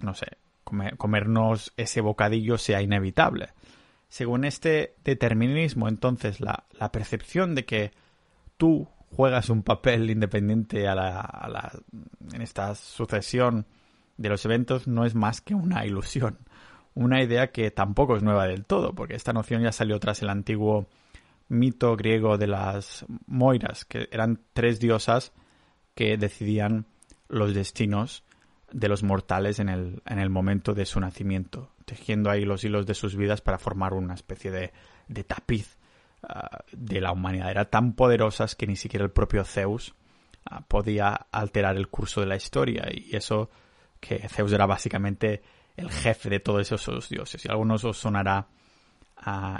no 0.00 0.14
sé, 0.14 0.38
comernos 0.98 1.72
ese 1.76 2.00
bocadillo 2.00 2.58
sea 2.58 2.82
inevitable. 2.82 3.50
Según 4.08 4.44
este 4.44 4.96
determinismo, 5.04 5.88
entonces, 5.88 6.40
la, 6.40 6.64
percepción 6.92 7.54
de 7.54 7.64
que 7.64 7.92
tú 8.56 8.88
juegas 9.16 9.48
un 9.48 9.62
papel 9.62 10.10
independiente 10.10 10.88
a 10.88 10.94
la, 10.94 11.20
a 11.20 11.48
la, 11.48 11.72
en 12.32 12.42
esta 12.42 12.74
sucesión 12.74 13.66
de 14.16 14.28
los 14.28 14.44
eventos 14.44 14.88
no 14.88 15.04
es 15.04 15.14
más 15.14 15.40
que 15.40 15.54
una 15.54 15.86
ilusión. 15.86 16.38
Una 16.94 17.22
idea 17.22 17.52
que 17.52 17.70
tampoco 17.70 18.16
es 18.16 18.24
nueva 18.24 18.48
del 18.48 18.64
todo, 18.64 18.92
porque 18.92 19.14
esta 19.14 19.32
noción 19.32 19.62
ya 19.62 19.70
salió 19.70 20.00
tras 20.00 20.20
el 20.22 20.30
antiguo 20.30 20.88
mito 21.48 21.96
griego 21.96 22.38
de 22.38 22.46
las 22.46 23.04
Moiras, 23.26 23.84
que 23.84 24.08
eran 24.12 24.40
tres 24.52 24.80
diosas 24.80 25.32
que 25.94 26.16
decidían 26.16 26.86
los 27.28 27.54
destinos 27.54 28.24
de 28.70 28.88
los 28.88 29.02
mortales 29.02 29.58
en 29.58 29.68
el, 29.68 30.02
en 30.06 30.18
el 30.18 30.30
momento 30.30 30.74
de 30.74 30.86
su 30.86 31.00
nacimiento, 31.00 31.70
tejiendo 31.84 32.30
ahí 32.30 32.44
los 32.44 32.64
hilos 32.64 32.86
de 32.86 32.94
sus 32.94 33.16
vidas 33.16 33.40
para 33.40 33.58
formar 33.58 33.94
una 33.94 34.14
especie 34.14 34.50
de, 34.50 34.72
de 35.08 35.24
tapiz 35.24 35.78
ah, 36.22 36.64
de 36.72 37.00
la 37.00 37.12
humanidad. 37.12 37.50
Eran 37.50 37.70
tan 37.70 37.92
poderosas 37.94 38.54
que 38.54 38.66
ni 38.66 38.76
siquiera 38.76 39.04
el 39.04 39.10
propio 39.10 39.44
Zeus 39.44 39.94
ah, 40.44 40.60
podía 40.68 41.08
alterar 41.32 41.76
el 41.76 41.88
curso 41.88 42.20
de 42.20 42.26
la 42.26 42.36
historia 42.36 42.88
y 42.92 43.16
eso 43.16 43.50
que 44.00 44.28
Zeus 44.28 44.52
era 44.52 44.66
básicamente 44.66 45.42
el 45.76 45.90
jefe 45.90 46.28
de 46.28 46.40
todos 46.40 46.70
esos 46.70 47.08
dioses. 47.08 47.44
Y 47.44 47.48
a 47.48 47.52
algunos 47.52 47.84
os 47.84 47.98
sonará 47.98 48.48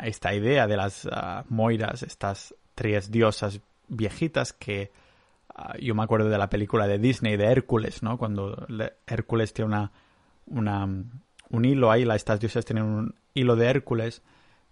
esta 0.03 0.35
idea 0.35 0.67
de 0.67 0.77
las 0.77 1.07
ah, 1.11 1.45
Moiras, 1.49 2.03
estas 2.03 2.55
tres 2.75 3.11
diosas 3.11 3.61
viejitas 3.89 4.53
que 4.53 4.93
ah, 5.55 5.77
yo 5.79 5.95
me 5.95 6.03
acuerdo 6.03 6.29
de 6.29 6.39
la 6.39 6.49
película 6.49 6.87
de 6.87 6.99
Disney 6.99 7.37
de 7.37 7.47
Hércules, 7.47 8.03
¿no? 8.03 8.19
Cuando 8.19 8.67
Hércules 9.07 9.53
tiene 9.53 9.69
una, 9.69 9.93
una, 10.47 10.85
un 11.51 11.65
hilo 11.65 11.91
ahí, 11.91 12.09
estas 12.11 12.41
diosas 12.41 12.65
tienen 12.65 12.85
un 12.85 13.15
hilo 13.35 13.57
de 13.57 13.67
Hércules 13.67 14.23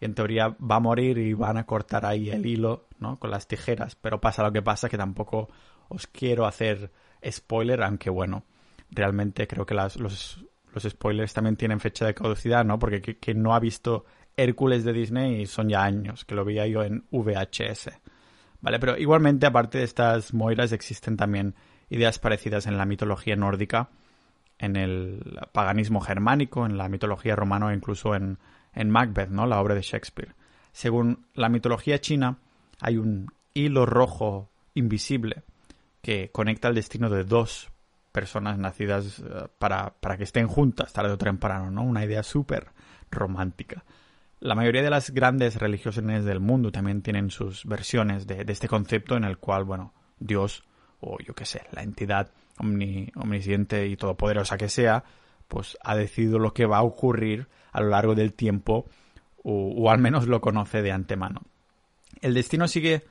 y 0.01 0.05
en 0.05 0.15
teoría 0.15 0.57
va 0.61 0.77
a 0.77 0.81
morir 0.81 1.19
y 1.19 1.33
van 1.33 1.57
a 1.57 1.67
cortar 1.67 2.07
ahí 2.07 2.31
el 2.31 2.47
hilo, 2.47 2.87
¿no? 2.99 3.19
Con 3.19 3.31
las 3.31 3.47
tijeras, 3.49 3.97
pero 3.97 4.21
pasa 4.21 4.43
lo 4.43 4.53
que 4.53 4.63
pasa 4.63 4.89
que 4.89 4.99
tampoco 4.99 5.49
os 5.89 6.07
quiero 6.07 6.47
hacer 6.47 6.91
spoiler, 7.29 7.83
aunque 7.83 8.11
bueno, 8.11 8.45
realmente 8.91 9.47
creo 9.47 9.67
que 9.67 9.75
las, 9.75 9.97
los, 9.97 10.45
los 10.73 10.83
spoilers 10.85 11.33
también 11.33 11.57
tienen 11.57 11.81
fecha 11.81 12.07
de 12.07 12.15
caducidad, 12.15 12.65
¿no? 12.65 12.79
Porque 12.79 13.01
quien 13.19 13.43
no 13.43 13.55
ha 13.55 13.61
visto 13.61 14.05
Hércules 14.37 14.85
de 14.85 14.93
Disney 14.93 15.47
son 15.47 15.69
ya 15.69 15.83
años, 15.83 16.25
que 16.25 16.35
lo 16.35 16.45
veía 16.45 16.67
yo 16.67 16.83
en 16.83 17.05
VHS. 17.11 17.91
¿vale? 18.61 18.79
Pero 18.79 18.97
igualmente, 18.97 19.47
aparte 19.47 19.79
de 19.79 19.85
estas 19.85 20.35
moiras, 20.35 20.73
existen 20.73 21.17
también 21.17 21.55
ideas 21.89 22.19
parecidas 22.19 22.67
en 22.67 22.77
la 22.77 22.85
mitología 22.85 23.37
nórdica, 23.37 23.91
en 24.59 24.77
el 24.77 25.39
paganismo 25.53 26.01
germánico, 26.01 26.67
en 26.67 26.77
la 26.77 26.89
mitología 26.89 27.37
romana 27.37 27.67
o 27.67 27.73
incluso 27.73 28.15
en, 28.15 28.39
en 28.73 28.91
Macbeth, 28.91 29.31
¿no? 29.31 29.47
La 29.47 29.61
obra 29.61 29.75
de 29.75 29.83
Shakespeare. 29.83 30.35
Según 30.73 31.27
la 31.35 31.49
mitología 31.49 32.01
china, 32.01 32.39
hay 32.81 32.99
un 32.99 33.33
hilo 33.55 33.87
rojo 33.87 34.51
invisible 34.75 35.43
que 36.03 36.31
conecta 36.31 36.69
el 36.69 36.75
destino 36.75 37.09
de 37.09 37.25
dos 37.25 37.71
personas 38.13 38.59
nacidas 38.59 39.19
eh, 39.19 39.49
para, 39.59 39.95
para 40.01 40.17
que 40.17 40.25
estén 40.25 40.47
juntas 40.47 40.93
tarde 40.93 41.13
o 41.13 41.19
temprano, 41.19 41.71
¿no? 41.71 41.83
Una 41.83 42.05
idea 42.05 42.23
súper 42.23 42.69
romántica. 43.11 43.85
La 44.41 44.55
mayoría 44.55 44.83
de 44.83 44.91
las 44.91 45.11
grandes 45.11 45.57
religiones 45.57 46.25
del 46.25 46.41
mundo 46.41 46.71
también 46.71 47.03
tienen 47.03 47.31
sus 47.31 47.65
versiones 47.65 48.27
de, 48.27 48.45
este 48.47 48.69
concepto 48.69 49.17
en 49.17 49.25
el 49.25 49.39
cual, 49.39 49.65
bueno, 49.65 49.95
Dios 50.19 50.65
o 51.01 51.19
yo 51.25 51.35
qué 51.35 51.45
sé, 51.45 51.63
la 51.73 51.83
entidad 51.83 52.31
omnisciente 52.59 53.87
y 53.87 53.97
todopoderosa 53.97 54.57
que 54.57 54.69
sea, 54.69 55.05
pues 55.49 55.77
ha 55.83 55.95
decidido 55.95 56.39
lo 56.39 56.53
que 56.53 56.67
va 56.67 56.79
a 56.79 56.83
ocurrir 56.83 57.49
a 57.73 57.81
lo 57.81 57.89
largo 57.89 58.15
del 58.15 58.33
tiempo 58.33 58.87
o, 59.43 59.91
al 59.91 59.99
menos 59.99 60.27
lo 60.27 60.41
conoce 60.41 60.83
de 60.83 60.91
antemano. 60.91 61.43
El 62.21 62.35
destino 62.35 62.67
sigue, 62.67 63.05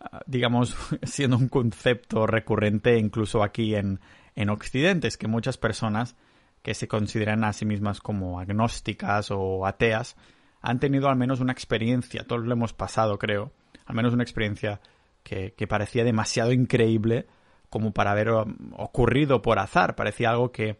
ah, 0.00 0.20
digamos, 0.26 0.76
siendo 1.02 1.36
un 1.36 1.48
concepto 1.48 2.26
recurrente 2.26 2.98
incluso 2.98 3.42
aquí 3.42 3.74
en, 3.74 4.00
en 4.34 4.50
Occidente, 4.50 5.08
es 5.08 5.16
que 5.16 5.26
muchas 5.26 5.56
personas 5.56 6.16
que 6.62 6.74
se 6.74 6.86
consideran 6.86 7.44
a 7.44 7.52
sí 7.52 7.64
mismas 7.64 8.00
como 8.00 8.40
agnósticas 8.40 9.30
o 9.30 9.64
ateas, 9.66 10.16
han 10.60 10.80
tenido 10.80 11.08
al 11.08 11.16
menos 11.16 11.40
una 11.40 11.52
experiencia, 11.52 12.24
todos 12.26 12.44
lo 12.44 12.52
hemos 12.52 12.72
pasado 12.72 13.18
creo, 13.18 13.52
al 13.86 13.96
menos 13.96 14.12
una 14.12 14.22
experiencia 14.22 14.80
que, 15.22 15.52
parecía 15.68 16.04
demasiado 16.04 16.52
increíble 16.52 17.26
como 17.68 17.92
para 17.92 18.12
haber 18.12 18.30
um, 18.30 18.72
ocurrido 18.76 19.42
por 19.42 19.58
azar, 19.58 19.94
parecía 19.94 20.30
algo 20.30 20.50
que 20.50 20.78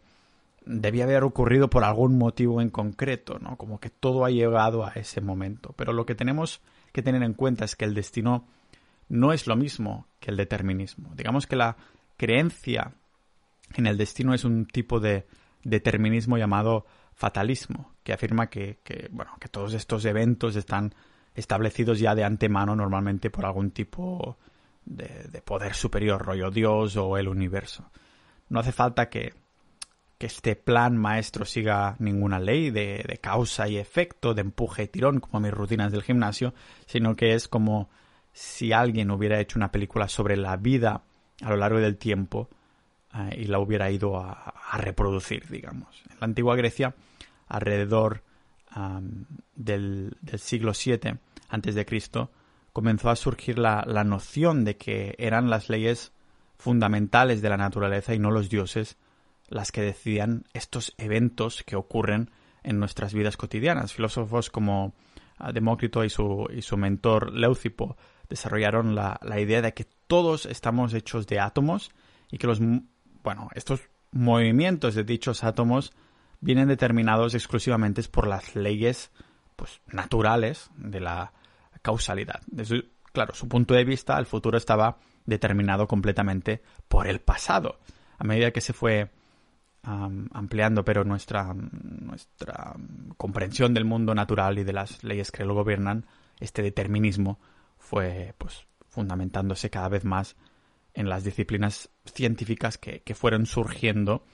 debía 0.65 1.05
haber 1.05 1.25
ocurrido 1.25 1.71
por 1.71 1.85
algún 1.85 2.19
motivo 2.19 2.61
en 2.61 2.71
concreto, 2.71 3.39
¿no? 3.39 3.57
Como 3.57 3.79
que 3.79 3.91
todo 3.91 4.25
ha 4.25 4.31
llegado 4.31 4.85
a 4.85 4.91
ese 4.91 5.21
momento. 5.21 5.73
Pero 5.77 5.93
lo 5.93 6.05
que 6.05 6.15
tenemos 6.15 6.61
que 6.93 7.03
tener 7.03 7.23
en 7.23 7.35
cuenta 7.35 7.65
es 7.65 7.77
que 7.77 7.85
el 7.85 7.95
destino 7.95 8.47
no 9.09 9.33
es 9.33 9.47
lo 9.47 9.57
mismo 9.57 10.07
que 10.19 10.31
el 10.31 10.37
determinismo. 10.37 11.13
Digamos 11.15 11.47
que 11.47 11.57
la 11.57 11.77
creencia 12.17 12.93
en 13.75 13.87
el 13.87 13.97
destino 13.97 14.35
es 14.35 14.45
un 14.45 14.67
tipo 14.67 15.01
de 15.01 15.27
determinismo 15.63 16.39
llamado 16.39 16.87
fatalismo, 17.21 17.93
que 18.03 18.15
afirma 18.15 18.49
que, 18.49 18.79
bueno, 19.11 19.33
que 19.39 19.51
todos 19.51 19.75
estos 19.75 20.07
eventos 20.07 20.57
están 20.57 20.95
establecidos 21.35 21.99
ya 21.99 22.15
de 22.15 22.25
antemano 22.25 22.75
normalmente 22.75 23.29
por 23.29 23.45
algún 23.45 23.73
tipo 23.73 24.39
de, 24.87 25.43
poder 25.43 25.75
superior, 25.75 26.25
rollo 26.25 26.51
Dios 26.51 26.97
o 26.97 27.19
el 27.19 27.29
universo. 27.29 27.91
No 28.49 28.61
hace 28.61 28.73
falta 28.73 29.11
que, 29.11 29.35
que 30.17 30.29
este 30.29 30.57
plan 30.57 30.97
maestro 30.97 31.45
siga 31.45 31.95
ninguna 31.99 32.41
ley 32.41 32.71
de, 32.71 33.05
de, 33.07 33.19
causa 33.19 33.69
y 33.69 33.77
efecto, 33.77 34.33
de 34.33 34.41
empuje 34.41 34.85
y 34.85 34.89
tirón, 34.89 35.21
como 35.21 35.41
mis 35.41 35.53
rutinas 35.53 35.93
del 35.93 36.03
gimnasio, 36.03 36.55
sino 36.87 37.17
que 37.17 37.35
es 37.35 37.49
como 37.49 37.91
si 38.33 38.73
alguien 38.73 39.11
hubiera 39.11 39.39
hecho 39.41 39.59
una 39.59 39.71
película 39.71 40.09
sobre 40.09 40.39
la 40.39 40.57
vida 40.57 41.03
a 41.43 41.51
lo 41.51 41.57
largo 41.57 41.81
del 41.81 41.99
tiempo 41.99 42.49
eh, 43.15 43.43
y 43.43 43.45
la 43.45 43.59
hubiera 43.59 43.91
ido 43.91 44.19
a, 44.19 44.33
a, 44.33 44.79
reproducir, 44.79 45.47
digamos. 45.51 46.03
En 46.11 46.17
la 46.19 46.25
antigua 46.25 46.57
Grecia 46.57 46.95
alrededor 47.51 48.23
del, 49.55 50.17
siglo 50.39 50.73
VII 50.73 51.19
Cristo, 51.85 52.31
comenzó 52.73 53.11
a 53.11 53.17
surgir 53.17 53.59
la, 53.59 53.83
noción 54.05 54.65
de 54.65 54.77
que 54.77 55.15
eran 55.19 55.51
las 55.51 55.69
leyes 55.69 56.13
fundamentales 56.57 57.43
de 57.43 57.49
la 57.49 57.57
naturaleza 57.57 58.15
y 58.15 58.19
no 58.19 58.31
los 58.31 58.49
dioses 58.49 58.97
las 59.49 59.73
que 59.73 59.83
decidían 59.83 60.45
estos 60.53 60.95
eventos 60.97 61.65
que 61.65 61.75
ocurren 61.75 62.31
en 62.63 62.79
nuestras 62.79 63.13
vidas 63.13 63.37
cotidianas. 63.37 63.93
Filósofos 63.93 64.49
como 64.51 64.95
ah, 65.39 65.51
Demócrito 65.53 66.05
y 66.05 66.11
su, 66.11 66.47
y 66.55 66.63
su 66.63 66.77
mentor 66.77 67.33
Leucipo 67.33 67.97
desarrollaron 68.29 68.95
la, 68.95 69.19
la, 69.23 69.41
idea 69.41 69.61
de 69.61 69.75
que 69.75 69.87
todos 70.07 70.47
estamos 70.47 70.95
hechos 70.95 71.27
de 71.27 71.41
átomos 71.41 71.91
y 72.31 72.39
que 72.39 72.47
los 72.47 72.61
bueno, 73.25 73.49
estos 73.55 73.81
movimientos 74.13 74.95
de 74.95 75.05
dichos 75.05 75.43
átomos 75.43 75.93
vienen 76.41 76.69
determinados 76.69 77.35
exclusivamente 77.35 78.03
por 78.05 78.27
las 78.27 78.55
leyes 78.55 79.11
pues, 79.57 79.81
naturales 79.87 80.71
de 80.77 81.01
la 81.01 81.33
causalidad. 81.83 82.41
Desde, 82.47 82.89
claro, 83.13 83.35
su 83.35 83.49
punto 83.49 83.75
de 83.75 83.85
vista, 83.85 84.19
el 84.19 84.27
futuro 84.27 84.57
estaba 84.57 84.99
determinado 85.27 85.87
completamente 85.87 86.63
por 86.89 87.07
el 87.07 87.21
pasado. 87.21 87.79
A 88.19 88.25
medida 88.25 88.51
que 88.51 88.61
se 88.61 88.73
fue 88.73 89.11
ampliando, 89.83 90.85
pero 90.85 91.05
nuestra, 91.05 91.55
nuestra 91.55 92.77
comprensión 93.17 93.73
del 93.73 93.87
mundo 93.87 94.15
natural 94.15 94.59
y 94.59 94.65
de 94.65 94.75
las 94.75 95.03
leyes 95.03 95.31
que 95.31 95.45
lo 95.45 95.55
gobiernan, 95.55 96.05
este 96.39 96.63
determinismo 96.63 97.39
fue 97.79 98.35
pues 98.37 98.67
fundamentándose 98.89 99.71
cada 99.71 99.89
vez 99.89 100.05
más 100.05 100.37
en 100.93 101.09
las 101.09 101.25
disciplinas 101.25 101.89
científicas 102.05 102.77
que, 102.77 103.03
fueron 103.15 103.47
surgiendo. 103.47 104.25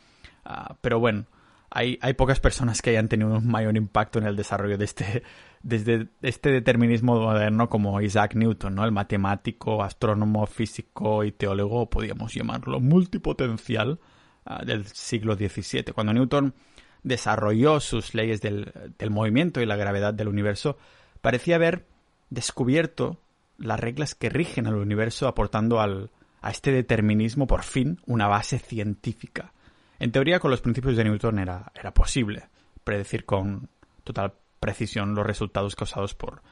Ah, 0.45 0.77
pero 0.81 0.99
bueno, 0.99 1.27
hay, 1.71 1.97
pocas 2.15 2.41
personas 2.41 2.81
que 2.81 2.91
hayan 2.91 3.09
tenido 3.09 3.37
un 3.37 3.47
mayor 3.49 3.77
impacto 3.77 4.19
en 4.19 4.27
el 4.27 4.37
desarrollo 4.37 4.79
de 4.79 4.85
este, 4.85 5.23
desde 5.63 6.09
este 6.23 6.51
determinismo 6.51 7.19
moderno 7.19 7.69
como 7.69 8.01
Isaac 8.01 8.35
Newton, 8.35 8.75
¿no? 8.75 8.85
El 8.85 8.93
matemático, 8.93 9.83
astrónomo, 9.83 10.47
físico 10.47 11.25
y 11.25 11.33
teólogo, 11.33 11.91
podríamos 11.91 12.33
llamarlo, 12.35 12.81
multipotencial 12.81 13.99
ah, 14.45 14.65
del 14.65 14.87
siglo 14.87 15.35
XVII. 15.35 15.93
Cuando 15.95 16.13
Newton 16.13 16.55
desarrolló 17.03 17.81
sus 17.81 18.15
leyes 18.15 18.41
del, 18.41 18.73
del 18.99 19.11
movimiento 19.11 19.61
y 19.61 19.67
la 19.67 19.77
gravedad 19.77 20.15
del 20.15 20.29
universo, 20.29 20.79
parecía 21.21 21.57
haber 21.57 21.87
descubierto 22.31 23.21
las 23.59 23.81
reglas 23.81 24.15
que 24.15 24.29
rigen 24.29 24.67
el 24.67 24.75
universo, 24.75 25.29
aportando 25.29 25.81
al, 25.81 26.11
a 26.43 26.51
este 26.51 26.73
determinismo 26.73 27.47
por 27.47 27.63
fin 27.63 28.01
una 28.07 28.29
base 28.29 28.59
científica. 28.59 29.53
En 29.99 30.13
teoría, 30.13 30.41
con 30.41 30.51
los 30.51 30.61
principios 30.61 30.97
de 30.97 31.05
Newton 31.05 31.39
era, 31.39 31.73
era 31.75 31.93
posible 31.93 32.49
predecir 32.85 33.25
con 33.25 33.69
total 34.05 34.35
precisión 34.61 35.15
los 35.15 35.27
resultados 35.27 35.75
causados 35.77 36.15
por, 36.15 36.43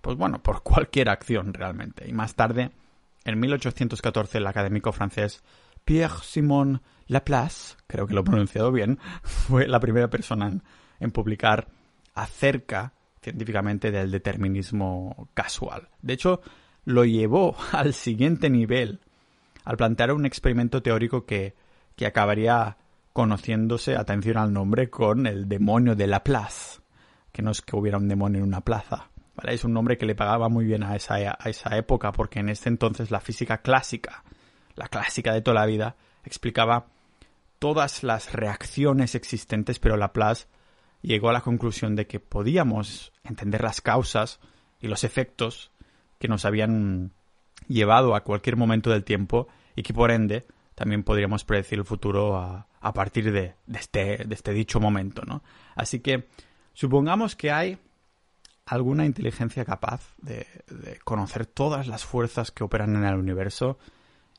pues 0.00 0.16
bueno, 0.16 0.42
por 0.42 0.62
cualquier 0.62 1.08
acción 1.08 1.54
realmente. 1.54 2.08
Y 2.08 2.12
más 2.12 2.34
tarde, 2.34 2.70
en 3.24 3.40
1814, 3.40 4.38
el 4.38 4.46
académico 4.46 4.92
francés 4.92 5.42
Pierre-Simon 5.84 6.82
Laplace, 7.06 7.76
creo 7.86 8.06
que 8.06 8.14
lo 8.14 8.20
he 8.20 8.24
pronunciado 8.24 8.72
bien, 8.72 8.98
fue 9.22 9.66
la 9.66 9.80
primera 9.80 10.08
persona 10.10 10.52
en, 11.00 11.10
publicar 11.10 11.68
acerca 12.14 12.92
científicamente 13.20 13.90
del 13.90 14.10
determinismo 14.10 15.28
casual. 15.34 15.88
De 16.00 16.14
hecho, 16.14 16.40
lo 16.84 17.04
llevó 17.04 17.56
al 17.72 17.94
siguiente 17.94 18.50
nivel 18.50 19.00
al 19.64 19.76
plantear 19.76 20.12
un 20.12 20.26
experimento 20.26 20.82
teórico 20.82 21.24
que, 21.24 21.54
que 21.94 22.06
acabaría 22.06 22.78
conociéndose, 23.12 23.96
atención 23.96 24.38
al 24.38 24.52
nombre, 24.52 24.90
con 24.90 25.26
el 25.26 25.48
demonio 25.48 25.94
de 25.94 26.06
Laplace, 26.06 26.80
que 27.32 27.42
no 27.42 27.50
es 27.50 27.62
que 27.62 27.76
hubiera 27.76 27.98
un 27.98 28.08
demonio 28.08 28.38
en 28.38 28.48
una 28.48 28.62
plaza. 28.62 29.10
Es 29.44 29.64
un 29.64 29.72
nombre 29.72 29.98
que 29.98 30.06
le 30.06 30.14
pagaba 30.14 30.48
muy 30.48 30.64
bien 30.64 30.82
a 30.82 30.94
esa, 30.94 31.14
a 31.14 31.48
esa 31.48 31.76
época, 31.76 32.12
porque 32.12 32.40
en 32.40 32.48
ese 32.48 32.68
entonces 32.68 33.10
la 33.10 33.20
física 33.20 33.58
clásica, 33.58 34.24
la 34.74 34.88
clásica 34.88 35.32
de 35.32 35.42
toda 35.42 35.60
la 35.60 35.66
vida, 35.66 35.96
explicaba 36.24 36.86
todas 37.58 38.02
las 38.02 38.32
reacciones 38.32 39.14
existentes, 39.14 39.78
pero 39.78 39.96
Laplace 39.96 40.46
llegó 41.00 41.30
a 41.30 41.32
la 41.32 41.40
conclusión 41.42 41.96
de 41.96 42.06
que 42.06 42.20
podíamos 42.20 43.12
entender 43.24 43.62
las 43.62 43.80
causas 43.80 44.40
y 44.80 44.88
los 44.88 45.04
efectos 45.04 45.70
que 46.18 46.28
nos 46.28 46.44
habían 46.44 47.12
llevado 47.68 48.14
a 48.14 48.22
cualquier 48.24 48.56
momento 48.56 48.90
del 48.90 49.04
tiempo 49.04 49.48
y 49.76 49.82
que 49.82 49.94
por 49.94 50.10
ende 50.10 50.46
también 50.74 51.02
podríamos 51.02 51.44
predecir 51.44 51.78
el 51.78 51.84
futuro 51.84 52.36
a, 52.36 52.68
a 52.80 52.92
partir 52.92 53.54
este, 53.74 54.24
de 54.24 54.34
este 54.34 54.52
dicho 54.52 54.80
momento, 54.80 55.22
¿no? 55.24 55.42
Así 55.74 56.00
que 56.00 56.28
supongamos 56.72 57.36
que 57.36 57.50
hay 57.50 57.78
alguna 58.66 59.04
inteligencia 59.04 59.64
capaz 59.64 60.14
de, 60.18 60.46
de 60.68 60.98
conocer 61.04 61.46
todas 61.46 61.86
las 61.88 62.04
fuerzas 62.04 62.50
que 62.50 62.64
operan 62.64 62.96
en 62.96 63.04
el 63.04 63.16
universo 63.16 63.78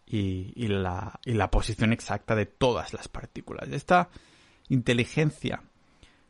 y, 0.05 0.53
y, 0.55 0.67
la, 0.67 1.19
y 1.25 1.33
la 1.33 1.51
posición 1.51 1.93
exacta 1.93 2.35
de 2.35 2.45
todas 2.45 2.93
las 2.93 3.07
partículas. 3.07 3.69
Esta 3.69 4.09
inteligencia 4.69 5.63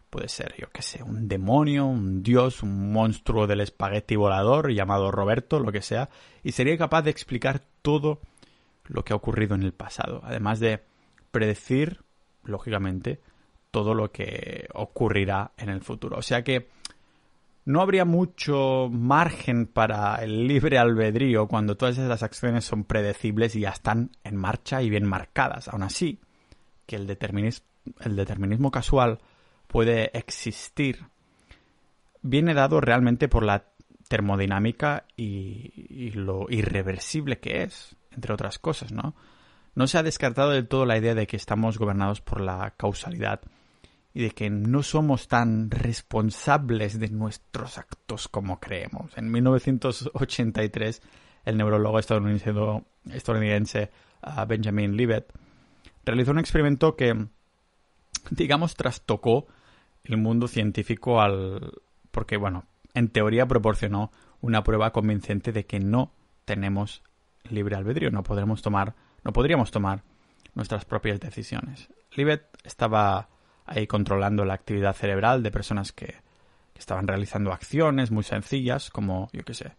puede 0.10 0.30
ser, 0.30 0.56
yo 0.60 0.70
qué 0.72 0.84
sé, 0.84 1.02
un 1.02 1.28
demonio, 1.28 1.86
un 1.86 2.22
dios, 2.22 2.62
un 2.62 2.92
monstruo 2.92 3.48
del 3.48 3.62
espagueti 3.62 4.16
volador 4.16 4.72
llamado 4.72 5.12
Roberto, 5.12 5.60
lo 5.60 5.72
que 5.72 5.82
sea, 5.82 6.10
y 6.44 6.52
sería 6.52 6.78
capaz 6.78 7.02
de 7.02 7.10
explicar 7.12 7.64
todo 7.82 8.22
lo 8.86 9.04
que 9.04 9.14
ha 9.14 9.16
ocurrido 9.16 9.56
en 9.56 9.64
el 9.64 9.74
pasado, 9.74 10.22
además 10.24 10.60
de 10.60 10.84
predecir, 11.32 12.04
lógicamente, 12.44 13.22
todo 13.72 13.94
lo 13.94 14.12
que 14.12 14.68
ocurrirá 14.74 15.52
en 15.58 15.70
el 15.70 15.82
futuro. 15.82 16.18
O 16.18 16.22
sea 16.22 16.44
que 16.44 16.70
no 17.66 17.82
habría 17.82 18.06
mucho 18.06 18.90
margen 18.92 19.66
para 19.66 20.16
el 20.16 20.48
libre 20.48 20.78
albedrío 20.78 21.48
cuando 21.48 21.78
todas 21.78 21.98
esas 21.98 22.22
acciones 22.22 22.66
son 22.66 22.84
predecibles 22.84 23.56
y 23.56 23.62
ya 23.62 23.70
están 23.70 24.12
en 24.24 24.36
marcha 24.36 24.82
y 24.82 24.90
bien 24.90 25.08
marcadas. 25.08 25.70
Aún 25.70 25.84
así, 25.84 26.20
que 26.86 26.98
el, 26.98 27.10
el 27.10 28.16
determinismo 28.16 28.70
casual 28.70 29.20
puede 29.68 30.16
existir 30.18 31.08
viene 32.24 32.54
dado 32.56 32.82
realmente 32.82 33.28
por 33.28 33.44
la 33.44 33.66
termodinámica 34.08 35.06
y, 35.16 36.12
lo 36.16 36.48
irreversible 36.50 37.40
que 37.40 37.64
es, 37.64 37.96
entre 38.14 38.34
otras 38.34 38.60
cosas, 38.60 38.92
¿no? 38.92 39.16
No 39.76 39.88
se 39.88 39.98
ha 39.98 40.04
descartado 40.04 40.52
del 40.52 40.68
todo 40.68 40.86
la 40.86 40.98
idea 40.98 41.16
de 41.16 41.26
que 41.26 41.36
estamos 41.36 41.78
gobernados 41.78 42.22
por 42.22 42.42
la 42.42 42.74
causalidad 42.78 43.42
y 44.14 44.24
de 44.24 44.32
que 44.32 44.50
no 44.50 44.84
somos 44.84 45.28
tan 45.28 45.72
responsables 45.72 47.00
de 47.00 47.10
nuestros 47.10 47.80
actos 47.80 48.28
como 48.28 48.60
creemos. 48.60 49.18
En 49.18 49.32
1983, 49.32 51.02
el 51.46 51.58
neurólogo 51.58 51.98
estadounidense, 51.98 53.92
ah, 54.22 54.46
Benjamin 54.46 54.96
Libet 54.96 55.34
realizó 56.06 56.32
un 56.32 56.40
experimento 56.40 56.96
que, 56.96 57.28
digamos, 58.30 58.76
trastocó 58.76 59.48
el 60.04 60.18
mundo 60.18 60.48
científico 60.48 61.22
al... 61.22 61.82
porque, 62.12 62.38
bueno, 62.38 62.66
en 62.94 63.10
teoría 63.10 63.48
proporcionó 63.48 64.12
una 64.42 64.64
prueba 64.64 64.92
convincente 64.92 65.52
de 65.52 65.66
que 65.66 65.80
no 65.80 66.14
tenemos 66.46 67.02
libre 67.50 67.76
albedrío, 67.76 68.12
no 68.12 68.24
podremos 68.24 68.62
tomar, 68.62 68.96
no 69.24 69.34
podríamos 69.34 69.72
tomar 69.72 70.04
nuestras 70.56 70.86
propias 70.86 71.20
decisiones. 71.20 71.90
Libet 72.16 72.46
estaba 72.64 73.30
ahí 73.66 73.88
controlando 73.88 74.46
la 74.46 74.54
actividad 74.54 74.96
cerebral 74.96 75.44
de 75.44 75.52
personas 75.52 75.92
que, 75.92 76.22
estaban 76.76 77.08
realizando 77.08 77.54
acciones 77.54 78.12
muy 78.12 78.24
sencillas, 78.24 78.90
como, 78.90 79.30
yo 79.32 79.44
qué 79.44 79.54
sé, 79.54 79.72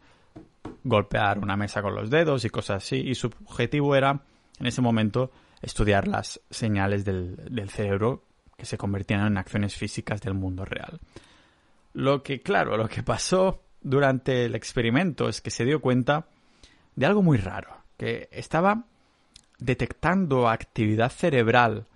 golpear 0.85 1.39
una 1.39 1.55
mesa 1.55 1.83
con 1.83 1.95
los 1.95 2.09
dedos 2.09 2.47
y 2.47 2.51
cosas 2.51 2.83
así, 2.83 2.97
y 2.97 3.15
su 3.15 3.27
objetivo 3.27 3.95
era, 3.95 4.23
en 4.59 4.67
ese 4.67 4.81
momento, 4.81 5.31
estudiar 5.61 6.09
las 6.09 6.41
señales 6.49 7.05
del, 7.05 7.37
del 7.51 7.69
cerebro 7.69 8.25
que 8.57 8.65
se 8.65 8.79
convertían 8.79 9.27
en 9.27 9.37
acciones 9.37 9.77
físicas 9.77 10.23
del 10.23 10.33
mundo 10.33 10.65
real. 10.65 10.99
Lo 11.93 12.23
que, 12.23 12.41
claro, 12.41 12.79
lo 12.79 12.89
que 12.89 13.03
pasó 13.03 13.65
durante 13.83 14.47
el 14.47 14.55
experimento 14.55 15.29
es 15.29 15.43
que 15.43 15.51
se 15.51 15.67
dio 15.67 15.83
cuenta 15.83 16.29
de 16.97 17.07
algo 17.07 17.23
muy 17.23 17.39
raro, 17.39 17.77
que 17.97 18.29
estaba 18.33 18.85
detectando 19.59 20.49
actividad 20.49 21.11
cerebral 21.11 21.87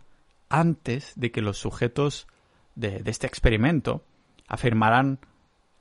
antes 0.49 1.12
de 1.17 1.31
que 1.31 1.43
los 1.43 1.59
sujetos 1.59 2.26
de, 2.75 3.02
este 3.07 3.26
experimento 3.26 4.05
afirmaran 4.47 5.19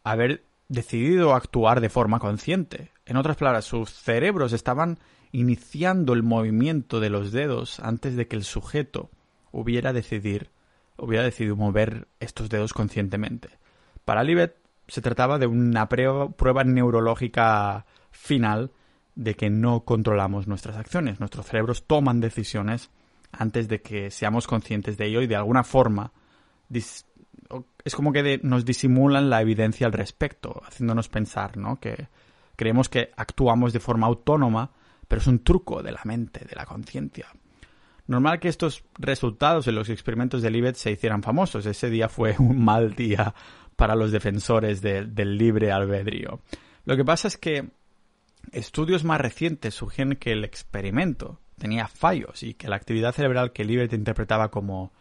haber 0.04 0.44
decidido 0.68 1.34
actuar 1.34 1.80
de 1.80 1.90
forma 1.90 2.20
consciente. 2.20 2.92
En 3.06 3.18
otras 3.18 3.38
palabras, 3.38 3.66
sus 3.66 3.90
cerebros 3.92 4.52
estaban 4.54 5.00
iniciando 5.32 6.14
el 6.14 6.24
movimiento 6.24 7.00
de 7.00 7.10
los 7.10 7.32
dedos 7.32 7.80
antes 7.80 8.16
de 8.16 8.28
que 8.28 8.36
el 8.36 8.44
sujeto 8.44 9.10
hubiera, 9.52 9.94
decidir, 9.94 10.50
hubiera 10.98 11.24
decidido 11.24 11.56
mover 11.56 12.08
estos 12.20 12.50
dedos 12.50 12.74
conscientemente. 12.74 13.50
Para 14.04 14.24
Libet 14.24 14.58
se 14.88 15.02
trataba 15.02 15.38
de 15.38 15.48
una 15.48 15.88
prueba 15.88 16.64
neurológica 16.64 17.86
final 18.12 18.72
de 19.18 19.34
que 19.34 19.50
no 19.50 19.82
controlamos 19.82 20.48
nuestras 20.48 20.78
acciones. 20.78 21.20
Nuestros 21.20 21.48
cerebros 21.48 21.86
toman 21.88 22.22
decisiones 22.22 22.92
antes 23.32 23.68
de 23.68 23.82
que 23.82 24.12
seamos 24.12 24.48
conscientes 24.48 24.98
de 24.98 25.08
ello 25.08 25.22
y 25.22 25.28
de 25.28 25.36
alguna 25.36 25.64
forma 25.64 26.14
es 26.70 27.96
como 27.96 28.14
que 28.14 28.40
nos 28.44 28.64
disimulan 28.64 29.30
la 29.30 29.42
evidencia 29.42 29.88
al 29.88 29.94
respecto, 29.94 30.62
haciéndonos 30.66 31.10
pensar, 31.10 31.58
¿no? 31.58 31.80
Que 31.80 32.10
creemos 32.56 32.90
que 32.90 33.12
actuamos 33.16 33.74
de 33.74 33.80
forma 33.80 34.08
autónoma, 34.08 34.72
pero 35.08 35.22
es 35.22 35.28
un 35.28 35.44
truco 35.44 35.82
de 35.82 35.94
la 35.94 36.02
mente, 36.04 36.46
de 36.46 36.56
la 36.56 36.66
conciencia. 36.66 37.28
Normal 38.06 38.40
que 38.40 38.50
estos 38.50 38.84
resultados 39.00 39.68
en 39.68 39.76
los 39.76 39.89
experimentos 39.89 40.41
de 40.41 40.52
Libet 40.52 40.76
se 40.76 40.91
hicieran 40.91 41.24
famosos. 41.24 41.65
Ese 41.65 41.89
día 41.89 42.08
fue 42.08 42.36
un 42.39 42.63
mal 42.63 42.94
día 42.94 43.34
para 43.76 43.96
los 43.96 44.12
defensores 44.12 44.82
del 44.82 45.38
libre 45.38 45.72
albedrío. 45.72 46.41
Lo 46.86 46.96
que 46.96 47.06
pasa 47.06 47.28
es 47.28 47.38
que 47.38 47.70
estudios 48.52 49.04
más 49.04 49.22
recientes 49.22 49.74
sugieren 49.74 50.16
que 50.16 50.32
el 50.32 50.44
experimento 50.44 51.40
tenía 51.58 51.88
fallos 51.88 52.44
y 52.44 52.54
que 52.54 52.68
la 52.68 52.76
actividad 52.76 53.14
cerebral 53.14 53.52
que 53.52 53.66
Libet 53.66 53.94
interpretaba 53.94 54.50
como 54.50 54.92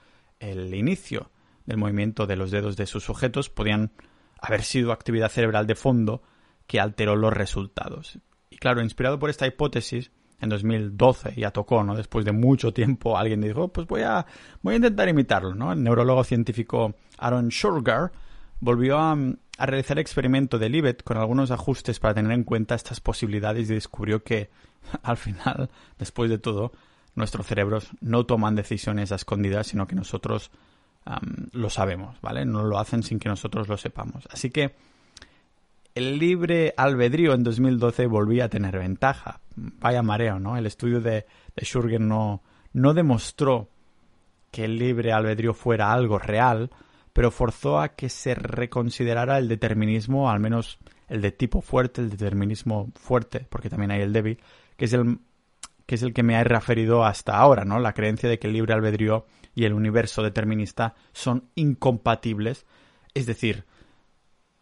el 0.40 0.74
inicio 0.74 1.30
del 1.66 1.76
movimiento 1.78 2.26
de 2.26 2.36
los 2.36 2.50
dedos 2.50 2.76
de 2.76 2.86
sus 2.86 3.04
sujetos 3.04 3.50
podían 3.50 3.92
haber 4.40 4.62
sido 4.62 4.92
actividad 4.92 5.30
cerebral 5.30 5.66
de 5.66 5.74
fondo 5.74 6.22
que 6.66 6.80
alteró 6.80 7.16
los 7.16 7.32
resultados. 7.32 8.18
Y 8.50 8.56
claro, 8.56 8.82
inspirado 8.82 9.18
por 9.18 9.30
esta 9.30 9.46
hipótesis, 9.46 10.10
en 10.40 10.48
2012 10.50 11.34
ya 11.36 11.50
tocó, 11.50 11.82
¿no? 11.82 11.96
Después 11.96 12.24
de 12.24 12.32
mucho 12.32 12.72
tiempo 12.72 13.16
alguien 13.16 13.40
dijo, 13.40 13.64
oh, 13.64 13.68
pues 13.68 13.86
voy 13.86 14.02
a, 14.02 14.26
voy 14.62 14.74
a 14.74 14.76
intentar 14.76 15.08
imitarlo, 15.08 15.54
¿no? 15.54 15.72
El 15.72 15.82
neurólogo 15.82 16.24
científico 16.24 16.94
Aaron 17.18 17.48
Shurgar 17.48 18.12
volvió 18.60 18.98
a, 18.98 19.12
a 19.12 19.66
realizar 19.66 19.98
el 19.98 20.02
experimento 20.02 20.58
de 20.58 20.68
Libet 20.68 21.02
con 21.02 21.16
algunos 21.16 21.50
ajustes 21.50 22.00
para 22.00 22.14
tener 22.14 22.32
en 22.32 22.44
cuenta 22.44 22.74
estas 22.74 23.00
posibilidades 23.00 23.70
y 23.70 23.74
descubrió 23.74 24.22
que 24.22 24.50
al 25.02 25.16
final, 25.16 25.70
después 25.98 26.30
de 26.30 26.38
todo, 26.38 26.72
nuestros 27.14 27.46
cerebros 27.46 27.88
no 28.00 28.26
toman 28.26 28.54
decisiones 28.54 29.12
a 29.12 29.16
escondidas, 29.16 29.68
sino 29.68 29.86
que 29.86 29.94
nosotros 29.96 30.50
lo 31.52 31.70
sabemos, 31.70 32.20
¿vale? 32.20 32.44
No 32.44 32.64
lo 32.64 32.78
hacen 32.78 33.02
sin 33.02 33.18
que 33.18 33.28
nosotros 33.28 33.68
lo 33.68 33.76
sepamos. 33.76 34.26
Así 34.30 34.50
que 34.50 34.74
el 35.94 36.18
libre 36.18 36.74
albedrío 36.76 37.32
en 37.32 37.44
2012 37.44 38.06
volvía 38.06 38.46
a 38.46 38.48
tener 38.48 38.78
ventaja. 38.78 39.40
Vaya 39.54 40.02
mareo, 40.02 40.40
¿no? 40.40 40.56
El 40.56 40.66
estudio 40.66 41.00
de, 41.00 41.26
de 41.54 41.64
Schurger 41.64 42.00
no, 42.00 42.42
no 42.72 42.92
demostró 42.92 43.70
que 44.50 44.64
el 44.64 44.78
libre 44.78 45.12
albedrío 45.12 45.54
fuera 45.54 45.92
algo 45.92 46.18
real, 46.18 46.70
pero 47.16 47.30
forzó 47.30 47.80
a 47.80 47.94
que 47.94 48.10
se 48.10 48.34
reconsiderara 48.34 49.38
el 49.38 49.48
determinismo, 49.48 50.28
al 50.28 50.38
menos 50.38 50.76
el 51.08 51.22
de 51.22 51.32
tipo 51.32 51.62
fuerte, 51.62 52.02
el 52.02 52.10
determinismo 52.10 52.90
fuerte, 52.94 53.46
porque 53.48 53.70
también 53.70 53.90
hay 53.90 54.02
el 54.02 54.12
débil, 54.12 54.38
que 54.76 54.84
es 54.84 54.92
el 56.02 56.12
que 56.12 56.22
me 56.22 56.36
ha 56.36 56.44
referido 56.44 57.06
hasta 57.06 57.38
ahora, 57.38 57.64
¿no? 57.64 57.78
La 57.78 57.94
creencia 57.94 58.28
de 58.28 58.38
que 58.38 58.48
el 58.48 58.52
libre 58.52 58.74
albedrío 58.74 59.24
y 59.54 59.64
el 59.64 59.72
universo 59.72 60.22
determinista 60.22 60.94
son 61.14 61.48
incompatibles, 61.54 62.66
es 63.14 63.24
decir, 63.24 63.64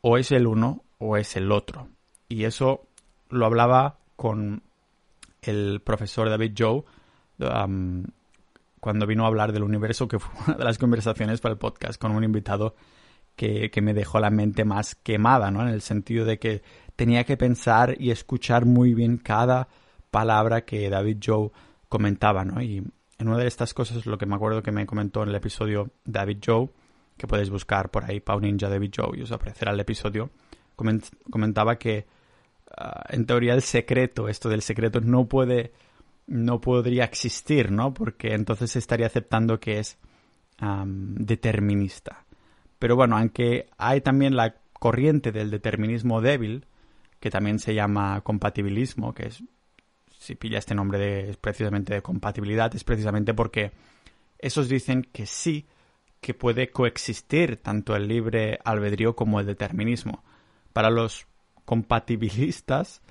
o 0.01 0.17
es 0.17 0.31
el 0.31 0.47
uno 0.47 0.85
o 0.99 1.17
es 1.17 1.35
el 1.35 1.51
otro. 1.51 1.89
Y 2.29 2.45
eso 2.45 2.87
lo 3.31 3.47
hablaba 3.47 3.99
con 4.15 4.63
el 5.43 5.81
profesor 5.85 6.31
David 6.31 6.53
Joe 6.57 6.85
um, 7.41 8.05
cuando 8.85 9.07
vino 9.07 9.25
a 9.25 9.29
hablar 9.29 9.53
del 9.53 9.63
universo, 9.63 10.07
que 10.09 10.19
fue 10.19 10.31
una 10.47 10.59
de 10.59 10.65
las 10.65 10.77
conversaciones 10.77 11.41
para 11.41 11.55
el 11.55 11.59
podcast 11.59 11.99
con 11.99 12.13
un 12.13 12.23
invitado 12.23 12.77
que, 13.35 13.71
que, 13.71 13.81
me 13.81 13.95
dejó 13.95 14.21
la 14.21 14.29
mente 14.29 14.67
más 14.67 14.95
quemada, 14.95 15.51
¿no? 15.51 15.63
En 15.63 15.69
el 15.69 15.81
sentido 15.81 16.27
de 16.27 16.39
que 16.39 16.61
tenía 16.95 17.25
que 17.25 17.39
pensar 17.39 17.97
y 17.99 18.11
escuchar 18.11 18.67
muy 18.67 18.93
bien 18.93 19.17
cada 19.17 19.69
palabra 20.11 20.67
que 20.67 20.91
David 20.91 21.17
Joe 21.25 21.51
comentaba, 21.89 22.45
¿no? 22.45 22.61
Y 22.61 22.85
en 23.19 23.29
una 23.29 23.39
de 23.39 23.47
estas 23.47 23.73
cosas, 23.73 24.05
lo 24.05 24.19
que 24.19 24.27
me 24.27 24.35
acuerdo 24.35 24.63
que 24.63 24.71
me 24.71 24.85
comentó 24.85 25.23
en 25.23 25.31
el 25.31 25.35
episodio 25.35 25.91
David 26.05 26.41
Joe, 26.45 26.69
que 27.17 27.27
podéis 27.27 27.49
buscar 27.49 27.91
por 27.91 28.05
ahí, 28.05 28.21
Pau 28.21 28.39
Ninja 28.39 28.69
David 28.69 28.93
Joe, 28.95 29.19
y 29.19 29.23
os 29.23 29.33
aparecerá 29.33 29.73
el 29.73 29.81
episodio, 29.81 30.29
comentaba 30.77 31.79
que 31.79 32.05
ah, 32.77 33.03
en 33.09 33.25
teoría 33.25 33.55
el 33.55 33.63
secreto, 33.63 34.29
esto 34.29 34.51
del 34.51 34.61
secreto, 34.61 35.01
no 35.01 35.25
puede 35.27 35.73
no 36.27 36.61
podría 36.61 37.05
existir, 37.05 37.71
¿no? 37.71 37.93
Porque 37.95 38.35
entonces 38.35 38.77
estaría 38.77 39.07
aceptando 39.07 39.61
que 39.61 39.79
es 39.79 39.99
determinista. 40.59 42.25
Pero 42.79 42.97
bueno, 42.97 43.17
aunque 43.17 43.69
hay 43.77 44.01
también 44.01 44.37
la 44.37 44.57
corriente 44.73 45.33
del 45.33 45.51
determinismo 45.51 46.21
débil, 46.21 46.67
que 47.21 47.31
también 47.31 47.59
se 47.59 47.75
llama 47.75 48.21
compatibilismo, 48.21 49.15
que 49.15 49.29
es, 49.29 49.43
si 50.19 50.35
pilla 50.35 50.59
este 50.59 50.75
nombre 50.75 50.99
de, 50.99 51.31
es 51.31 51.37
precisamente 51.37 51.95
de 51.95 52.03
compatibilidad, 52.03 52.75
es 52.75 52.85
precisamente 52.85 53.35
porque 53.35 53.73
esos 54.39 54.69
dicen 54.69 55.09
que 55.13 55.27
sí, 55.27 55.67
que 56.21 56.35
puede 56.35 56.71
coexistir 56.71 57.57
tanto 57.57 57.97
el 57.97 58.09
libre 58.09 58.59
albedrío 58.65 59.17
como 59.17 59.41
el 59.41 59.47
determinismo. 59.47 60.23
Para 60.73 60.91
los 60.91 61.27
compatibilistas, 61.65 63.03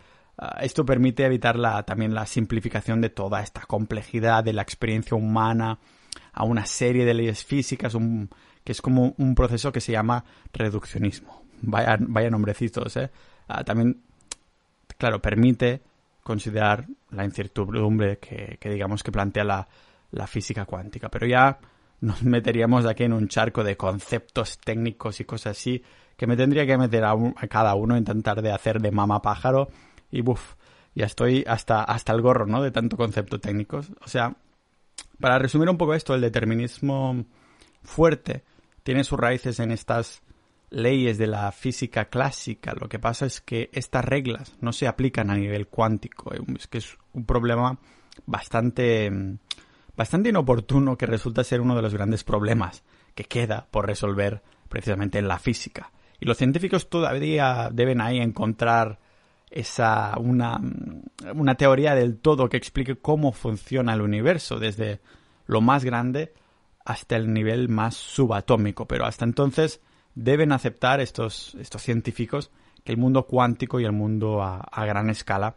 esto 0.62 0.86
permite 0.86 1.26
evitar 1.26 1.58
la, 1.58 1.84
también 1.84 2.14
la 2.14 2.26
simplificación 2.26 3.02
de 3.02 3.10
toda 3.10 3.42
esta 3.42 3.62
complejidad 3.62 4.44
de 4.44 4.54
la 4.54 4.62
experiencia 4.62 5.16
humana 5.16 5.80
a 6.34 6.44
una 6.44 6.66
serie 6.66 7.06
de 7.06 7.14
leyes 7.14 7.44
físicas, 7.44 7.96
que 8.64 8.72
es 8.72 8.82
como 8.82 9.14
un 9.18 9.36
proceso 9.36 9.72
que 9.72 9.82
se 9.82 9.92
llama 9.92 10.24
reduccionismo. 10.52 11.44
Vaya, 11.62 11.98
vaya 12.00 12.30
nombrecitos, 12.30 12.98
¿eh? 12.98 13.10
Ah, 13.48 13.64
también, 13.64 14.02
claro, 14.98 15.22
permite 15.22 15.82
considerar 16.24 16.88
la 17.12 17.26
incertidumbre 17.26 18.18
que, 18.18 18.58
digamos 18.64 19.04
que 19.04 19.12
plantea 19.12 19.44
la, 19.44 20.28
física 20.28 20.66
cuántica. 20.66 21.10
Pero 21.10 21.28
ya 21.28 21.60
nos 22.02 22.24
meteríamos 22.24 22.86
aquí 22.86 23.04
en 23.04 23.14
un 23.14 23.28
charco 23.28 23.64
de 23.64 23.78
conceptos 23.78 24.58
técnicos 24.58 25.20
y 25.20 25.26
cosas 25.26 25.58
así 25.58 25.84
que 26.18 26.28
me 26.28 26.38
tendría 26.38 26.66
que 26.66 26.78
meter 26.78 27.04
a, 27.04 27.16
cada 27.50 27.76
uno, 27.76 27.98
intentar 27.98 28.42
de 28.42 28.52
hacer 28.52 28.80
de 28.80 28.92
mama 28.92 29.22
pájaro 29.22 29.70
y 30.14 30.22
buf, 30.22 30.54
ya 30.94 31.08
estoy 31.08 31.44
hasta, 31.48 31.84
hasta 31.84 32.14
el 32.14 32.22
gorro, 32.22 32.46
¿no? 32.46 32.62
De 32.62 32.70
tanto 32.70 32.96
concepto 32.98 33.40
técnicos. 33.40 33.92
O 34.02 34.08
sea, 34.08 34.36
para 35.20 35.40
resumir 35.40 35.68
un 35.70 35.78
poco 35.78 35.96
esto, 35.96 36.14
el 36.14 36.22
determinismo 36.22 37.26
fuerte 37.82 38.44
tiene 38.84 39.04
sus 39.04 39.20
raíces 39.20 39.60
en 39.60 39.72
estas 39.72 40.22
leyes 40.70 41.18
de 41.18 41.26
la 41.26 41.52
física 41.52 42.06
clásica. 42.06 42.74
Lo 42.80 42.88
que 42.88 43.00
pasa 43.00 43.26
es 43.26 43.42
que 43.42 43.72
estas 43.74 44.06
reglas 44.06 44.56
no 44.62 44.72
se 44.72 44.88
aplican 44.88 45.32
a 45.32 45.36
nivel 45.36 45.68
cuántico. 45.68 46.32
Es 46.56 46.68
que 46.68 46.78
es 46.78 46.96
un 47.14 47.26
problema 47.26 47.80
bastante, 48.28 49.12
bastante 49.98 50.30
inoportuno 50.30 50.96
que 50.96 51.08
resulta 51.08 51.44
ser 51.44 51.60
uno 51.60 51.76
de 51.76 51.82
los 51.82 51.94
grandes 51.94 52.24
problemas 52.24 52.84
que 53.16 53.24
queda 53.24 53.68
por 53.72 53.88
resolver 53.88 54.44
precisamente 54.70 55.18
en 55.18 55.28
la 55.28 55.40
física. 55.40 55.92
Y 56.20 56.26
los 56.26 56.38
científicos 56.38 56.88
todavía 56.88 57.70
deben 57.74 58.00
ahí 58.00 58.20
encontrar 58.20 59.00
esa 59.54 60.18
una, 60.18 60.60
una 61.34 61.56
teoría 61.56 61.94
del 61.94 62.18
todo 62.18 62.50
que 62.50 62.58
explique 62.58 62.96
cómo 62.96 63.32
funciona 63.32 63.94
el 63.94 64.02
universo 64.02 64.58
desde 64.58 65.00
lo 65.46 65.62
más 65.62 65.86
grande 65.86 66.34
hasta 66.84 67.16
el 67.16 67.32
nivel 67.32 67.70
más 67.70 67.96
subatómico. 67.96 68.88
Pero 68.88 69.06
hasta 69.06 69.26
entonces 69.26 69.80
deben 70.16 70.52
aceptar 70.52 71.02
estos, 71.02 71.56
estos 71.56 71.84
científicos 71.84 72.52
que 72.84 72.92
el 72.92 72.98
mundo 72.98 73.28
cuántico 73.28 73.80
y 73.80 73.86
el 73.86 73.92
mundo 73.92 74.42
a, 74.42 74.86
gran 74.86 75.10
escala 75.10 75.56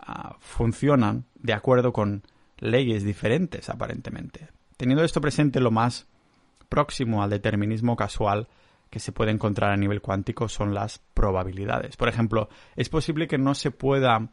ah, 0.00 0.36
funcionan 0.38 1.24
de 1.34 1.52
acuerdo 1.52 1.92
con 1.92 2.22
leyes 2.58 3.02
diferentes 3.02 3.68
aparentemente. 3.68 4.48
Teniendo 4.76 5.04
esto 5.04 5.20
presente, 5.20 5.58
lo 5.58 5.72
más 5.72 6.06
próximo 6.68 7.22
al 7.22 7.30
determinismo 7.30 7.96
casual 7.96 8.48
que 8.90 9.00
se 9.00 9.12
puede 9.12 9.30
encontrar 9.30 9.72
a 9.72 9.76
nivel 9.76 10.00
cuántico 10.00 10.48
son 10.48 10.74
las 10.74 10.98
probabilidades. 11.14 11.96
Por 11.96 12.08
ejemplo, 12.08 12.48
es 12.76 12.88
posible 12.88 13.26
que 13.26 13.38
no 13.38 13.54
se 13.54 13.70
pueda 13.70 14.28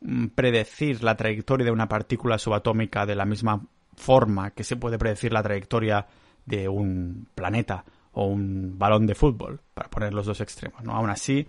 mm, 0.00 0.26
predecir 0.34 1.02
la 1.02 1.16
trayectoria 1.16 1.64
de 1.64 1.70
una 1.70 1.88
partícula 1.88 2.38
subatómica 2.38 3.06
de 3.06 3.14
la 3.14 3.24
misma 3.24 3.62
forma 3.96 4.50
que 4.50 4.64
se 4.64 4.76
puede 4.76 4.98
predecir 4.98 5.32
la 5.32 5.42
trayectoria 5.42 6.06
de 6.46 6.68
un 6.68 7.28
planeta 7.34 7.84
o 8.12 8.26
un 8.26 8.78
balón 8.78 9.06
de 9.06 9.14
fútbol, 9.14 9.60
para 9.74 9.88
poner 9.88 10.12
los 10.12 10.26
dos 10.26 10.40
extremos. 10.40 10.82
¿no? 10.84 10.92
Aún 10.92 11.10
así, 11.10 11.48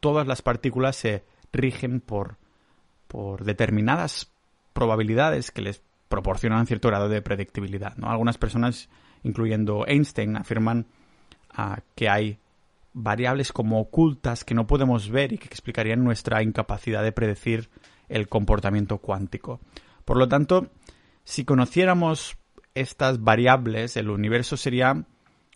todas 0.00 0.26
las 0.26 0.42
partículas 0.42 0.96
se 0.96 1.24
rigen 1.52 2.00
por, 2.00 2.36
por 3.08 3.44
determinadas 3.44 4.30
probabilidades 4.72 5.50
que 5.50 5.62
les 5.62 5.82
proporcionan 6.08 6.66
cierto 6.66 6.88
grado 6.88 7.08
de 7.08 7.22
predictibilidad. 7.22 7.96
¿no? 7.96 8.10
Algunas 8.10 8.38
personas, 8.38 8.88
incluyendo 9.24 9.84
Einstein, 9.86 10.36
afirman 10.36 10.86
que 11.94 12.08
hay 12.08 12.38
variables 12.92 13.52
como 13.52 13.80
ocultas 13.80 14.44
que 14.44 14.54
no 14.54 14.66
podemos 14.66 15.10
ver 15.10 15.32
y 15.32 15.38
que 15.38 15.46
explicarían 15.46 16.02
nuestra 16.02 16.42
incapacidad 16.42 17.02
de 17.02 17.12
predecir 17.12 17.68
el 18.08 18.28
comportamiento 18.28 18.98
cuántico. 18.98 19.60
Por 20.04 20.16
lo 20.16 20.28
tanto, 20.28 20.68
si 21.24 21.44
conociéramos 21.44 22.38
estas 22.74 23.22
variables, 23.22 23.96
el 23.96 24.10
universo 24.10 24.56
sería 24.56 25.04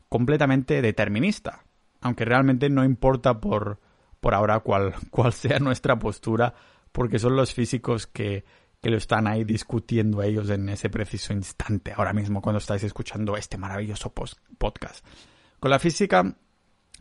completamente 0.09 0.83
determinista, 0.83 1.65
aunque 2.01 2.25
realmente 2.25 2.69
no 2.69 2.85
importa 2.85 3.41
por, 3.41 3.79
por 4.21 4.35
ahora 4.35 4.61
cuál, 4.61 4.95
cuál 5.11 5.33
sea 5.33 5.59
nuestra 5.61 5.99
postura, 5.99 6.55
porque 6.93 7.19
son 7.19 7.37
los 7.37 7.55
físicos 7.55 8.07
que, 8.07 8.45
que 8.83 8.91
lo 8.91 8.97
están 8.97 9.27
ahí 9.27 9.45
discutiendo 9.45 10.23
ellos 10.23 10.51
en 10.51 10.69
ese 10.69 10.91
preciso 10.91 11.33
instante, 11.33 11.93
ahora 11.97 12.13
mismo 12.13 12.43
cuando 12.43 12.59
estáis 12.59 12.83
escuchando 12.83 13.37
este 13.37 13.57
maravilloso 13.59 14.13
podcast. 14.59 15.07
Con 15.61 15.71
la 15.71 15.79
física 15.79 16.37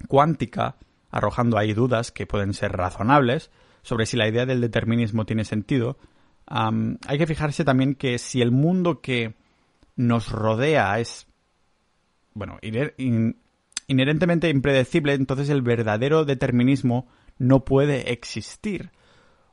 cuántica, 0.08 0.76
arrojando 1.10 1.58
ahí 1.58 1.74
dudas 1.74 2.12
que 2.12 2.28
pueden 2.28 2.54
ser 2.54 2.74
razonables 2.74 3.52
sobre 3.82 4.06
si 4.06 4.18
la 4.18 4.28
idea 4.28 4.46
del 4.46 4.62
determinismo 4.62 5.26
tiene 5.26 5.46
sentido, 5.46 5.98
hay 6.46 7.18
que 7.18 7.28
fijarse 7.28 7.64
también 7.64 7.96
que 7.96 8.18
si 8.18 8.42
el 8.42 8.52
mundo 8.52 9.02
que 9.02 9.36
nos 9.96 10.32
rodea 10.32 11.00
es, 11.00 11.28
bueno, 12.34 12.58
inherentemente 13.88 14.50
impredecible, 14.50 15.14
entonces 15.14 15.50
el 15.50 15.62
verdadero 15.62 16.26
determinismo 16.26 17.08
no 17.38 17.64
puede 17.66 18.12
existir. 18.12 18.92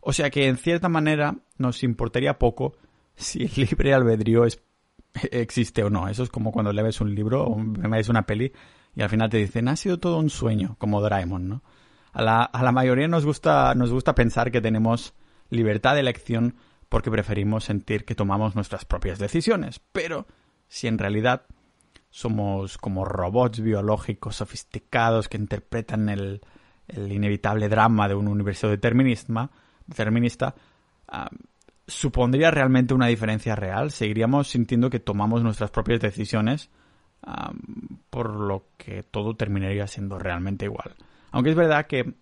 O 0.00 0.12
sea 0.12 0.30
que 0.30 0.46
en 0.46 0.56
cierta 0.56 0.88
manera 0.88 1.36
nos 1.58 1.82
importaría 1.82 2.38
poco 2.38 2.76
si 3.16 3.44
el 3.44 3.50
libre 3.56 3.94
albedrío 3.94 4.44
existe 5.30 5.82
o 5.82 5.90
no. 5.90 6.08
Eso 6.08 6.22
es 6.22 6.30
como 6.30 6.52
cuando 6.52 6.72
lees 6.72 7.00
un 7.00 7.14
libro 7.14 7.44
o 7.44 7.56
ves 7.58 8.08
una 8.08 8.22
peli 8.22 8.52
y 8.96 9.02
al 9.02 9.10
final 9.10 9.28
te 9.28 9.36
dicen, 9.36 9.68
ha 9.68 9.76
sido 9.76 9.98
todo 9.98 10.18
un 10.18 10.30
sueño, 10.30 10.76
como 10.78 11.02
Doraemon, 11.02 11.48
¿no? 11.48 11.62
A 12.12 12.22
la, 12.22 12.72
mayoría 12.72 13.06
nos 13.08 13.26
gusta, 13.26 13.74
nos 13.74 13.92
gusta 13.92 14.14
pensar 14.14 14.50
que 14.50 14.62
tenemos 14.62 15.12
libertad 15.50 15.94
de 15.94 16.00
elección 16.00 16.56
porque 16.88 17.10
preferimos 17.10 17.64
sentir 17.64 18.06
que 18.06 18.14
tomamos 18.14 18.54
nuestras 18.54 18.86
propias 18.86 19.18
decisiones. 19.18 19.82
Pero 19.92 20.26
si 20.66 20.86
en 20.86 20.96
realidad 20.96 21.42
somos 22.08 22.78
como 22.78 23.04
robots 23.04 23.60
biológicos 23.60 24.36
sofisticados 24.36 25.28
que 25.28 25.36
interpretan 25.36 26.08
el, 26.08 26.40
el 26.88 27.12
inevitable 27.12 27.68
drama 27.68 28.08
de 28.08 28.14
un 28.14 28.28
universo 28.28 28.70
determinista, 28.70 29.50
determinista 29.86 30.54
¿supondría 31.86 32.50
realmente 32.50 32.94
una 32.94 33.08
diferencia 33.08 33.54
real? 33.56 33.90
¿Seguiríamos 33.90 34.48
sintiendo 34.48 34.88
que 34.88 35.00
tomamos 35.00 35.42
nuestras 35.42 35.70
propias 35.70 36.00
decisiones 36.00 36.70
por 38.10 38.30
lo 38.30 38.64
que 38.76 39.02
todo 39.02 39.34
terminaría 39.34 39.86
siendo 39.86 40.18
realmente 40.18 40.66
igual. 40.66 40.94
Aunque 41.32 41.50
es 41.50 41.56
verdad 41.56 41.86
que 41.86 42.14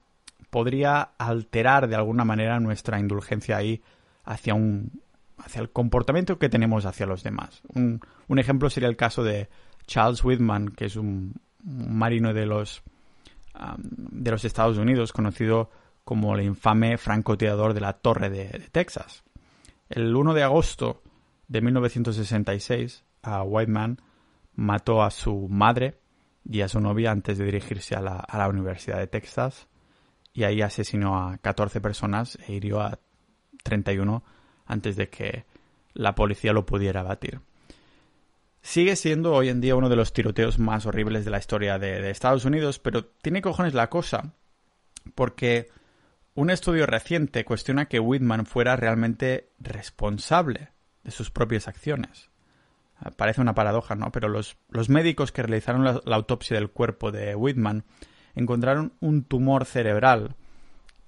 podría 0.50 1.02
alterar 1.18 1.88
de 1.88 1.96
alguna 1.96 2.24
manera 2.24 2.61
nuestra 2.61 2.98
indulgencia 2.98 3.57
ahí 3.57 3.83
hacia 4.24 4.54
un 4.54 5.02
hacia 5.37 5.61
el 5.61 5.70
comportamiento 5.70 6.38
que 6.38 6.48
tenemos 6.48 6.87
hacia 6.87 7.07
los 7.07 7.22
demás. 7.22 7.61
Un, 7.74 8.00
ejemplo 8.38 8.70
sería 8.70 8.88
el 8.88 8.96
caso 8.96 9.24
de 9.24 9.48
Charles 9.87 10.24
Whitman, 10.24 10.68
que 10.68 10.87
es 10.87 10.96
un, 10.96 11.35
marino 11.64 12.33
de 12.33 12.46
los 12.46 12.83
de 13.78 14.30
los 14.30 14.44
Estados 14.44 14.78
Unidos, 14.78 15.12
conocido 15.12 15.70
como 16.04 16.35
el 16.35 16.44
infame 16.44 16.98
francotirador 16.98 17.72
de 17.72 17.80
la 17.80 17.92
Torre 17.92 18.28
de, 18.30 18.48
de 18.48 18.68
Texas. 18.70 19.22
El 19.88 20.14
1 20.14 20.35
de 20.35 20.42
agosto 20.42 21.02
de 21.46 21.61
1966, 21.61 23.04
a 23.22 23.42
Whiteman 23.42 23.98
mató 24.57 25.03
a 25.03 25.11
su 25.11 25.49
madre 25.49 25.99
y 26.49 26.61
a 26.61 26.69
su 26.69 26.81
novia 26.81 27.11
antes 27.11 27.38
de 27.38 27.45
dirigirse 27.45 27.95
a 27.95 28.01
la, 28.01 28.49
Universidad 28.49 28.99
de 28.99 29.07
Texas 29.07 29.67
y 30.33 30.45
ahí 30.45 30.62
asesinó 30.62 31.19
a 31.19 31.38
14 31.38 31.81
personas 31.81 32.38
e 32.47 32.55
hirió 32.55 32.81
a 32.81 32.99
31 33.62 34.23
antes 34.67 34.97
de 34.97 35.09
que 35.09 35.45
la 35.95 36.14
policía 36.14 36.53
lo 36.53 36.67
pudiera 36.67 37.03
batir. 37.03 37.40
Sigue 38.62 38.97
siendo 38.97 39.35
hoy 39.35 39.49
en 39.49 39.61
día 39.61 39.77
uno 39.77 39.88
de 39.88 39.97
los 39.97 40.12
tiroteos 40.12 40.59
más 40.59 40.87
horribles 40.87 41.25
de 41.25 41.31
la 41.31 41.38
historia 41.38 41.79
de, 41.79 42.01
de 42.01 42.11
Estados 42.11 42.45
Unidos, 42.45 42.79
pero 42.79 43.05
tiene 43.05 43.43
cojones 43.43 43.75
la 43.75 43.90
cosa, 43.90 44.33
porque 45.14 45.69
un 46.35 46.51
estudio 46.51 46.87
reciente 46.87 47.45
cuestiona 47.45 47.87
que 47.87 48.01
Whitman 48.01 48.47
fuera 48.47 48.75
realmente 48.75 49.51
responsable 49.61 50.71
de 51.05 51.11
sus 51.11 51.31
propias 51.31 51.69
acciones. 51.69 52.31
Parece 53.17 53.40
una 53.40 53.55
paradoja, 53.55 53.95
¿no? 53.95 54.11
Pero 54.11 54.29
los, 54.29 54.57
médicos 54.88 55.33
que 55.33 55.43
realizaron 55.43 55.85
la, 55.85 56.17
autopsia 56.17 56.57
del 56.57 56.71
cuerpo 56.71 57.12
de 57.12 57.35
Whitman 57.35 57.85
encontraron 58.35 58.95
un 59.01 59.25
tumor 59.25 59.64
cerebral 59.64 60.37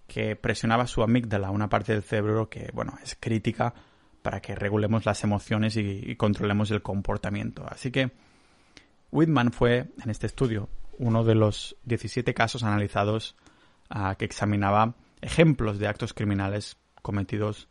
que 0.07 0.37
presionaba 0.37 0.87
su 0.87 1.03
amígdala, 1.03 1.51
una 1.51 1.69
parte 1.69 1.93
del 1.93 2.03
cerebro 2.03 2.49
que, 2.49 2.71
bueno, 2.73 2.99
es 3.03 3.17
crítica 3.19 3.75
para 4.23 4.41
que 4.41 4.55
regulemos 4.55 5.07
las 5.07 5.25
emociones 5.25 5.77
y, 5.77 6.17
controlemos 6.17 6.71
el 6.71 6.83
comportamiento. 6.83 7.65
Así 7.69 7.91
que 7.91 8.11
Whitman 9.11 9.53
fue, 9.53 9.91
en 10.03 10.11
este 10.11 10.27
estudio, 10.27 10.69
uno 10.99 11.25
de 11.25 11.35
los 11.35 11.77
17 11.85 12.35
casos 12.35 12.63
analizados 12.63 13.37
ah, 13.89 14.17
que 14.19 14.25
examinaba 14.25 14.95
ejemplos 15.21 15.79
de 15.79 15.89
actos 15.89 16.13
criminales 16.13 16.77
cometidos 17.03 17.69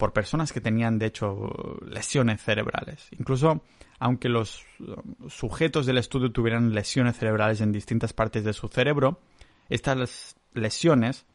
por 0.00 0.14
personas 0.14 0.50
que 0.52 0.62
tenían, 0.62 0.98
de 0.98 1.06
hecho, 1.06 1.78
lesiones 1.86 2.42
cerebrales. 2.42 3.06
Incluso, 3.18 3.62
aunque 3.98 4.30
los 4.30 4.64
um, 4.80 5.28
sujetos 5.28 5.84
del 5.84 5.98
estudio 5.98 6.32
tuvieran 6.32 6.74
lesiones 6.74 7.18
cerebrales 7.18 7.60
en 7.60 7.70
distintas 7.70 8.14
partes 8.14 8.42
de 8.42 8.54
su 8.54 8.68
cerebro, 8.68 9.20
estas 9.68 10.34
lesiones 10.54 11.26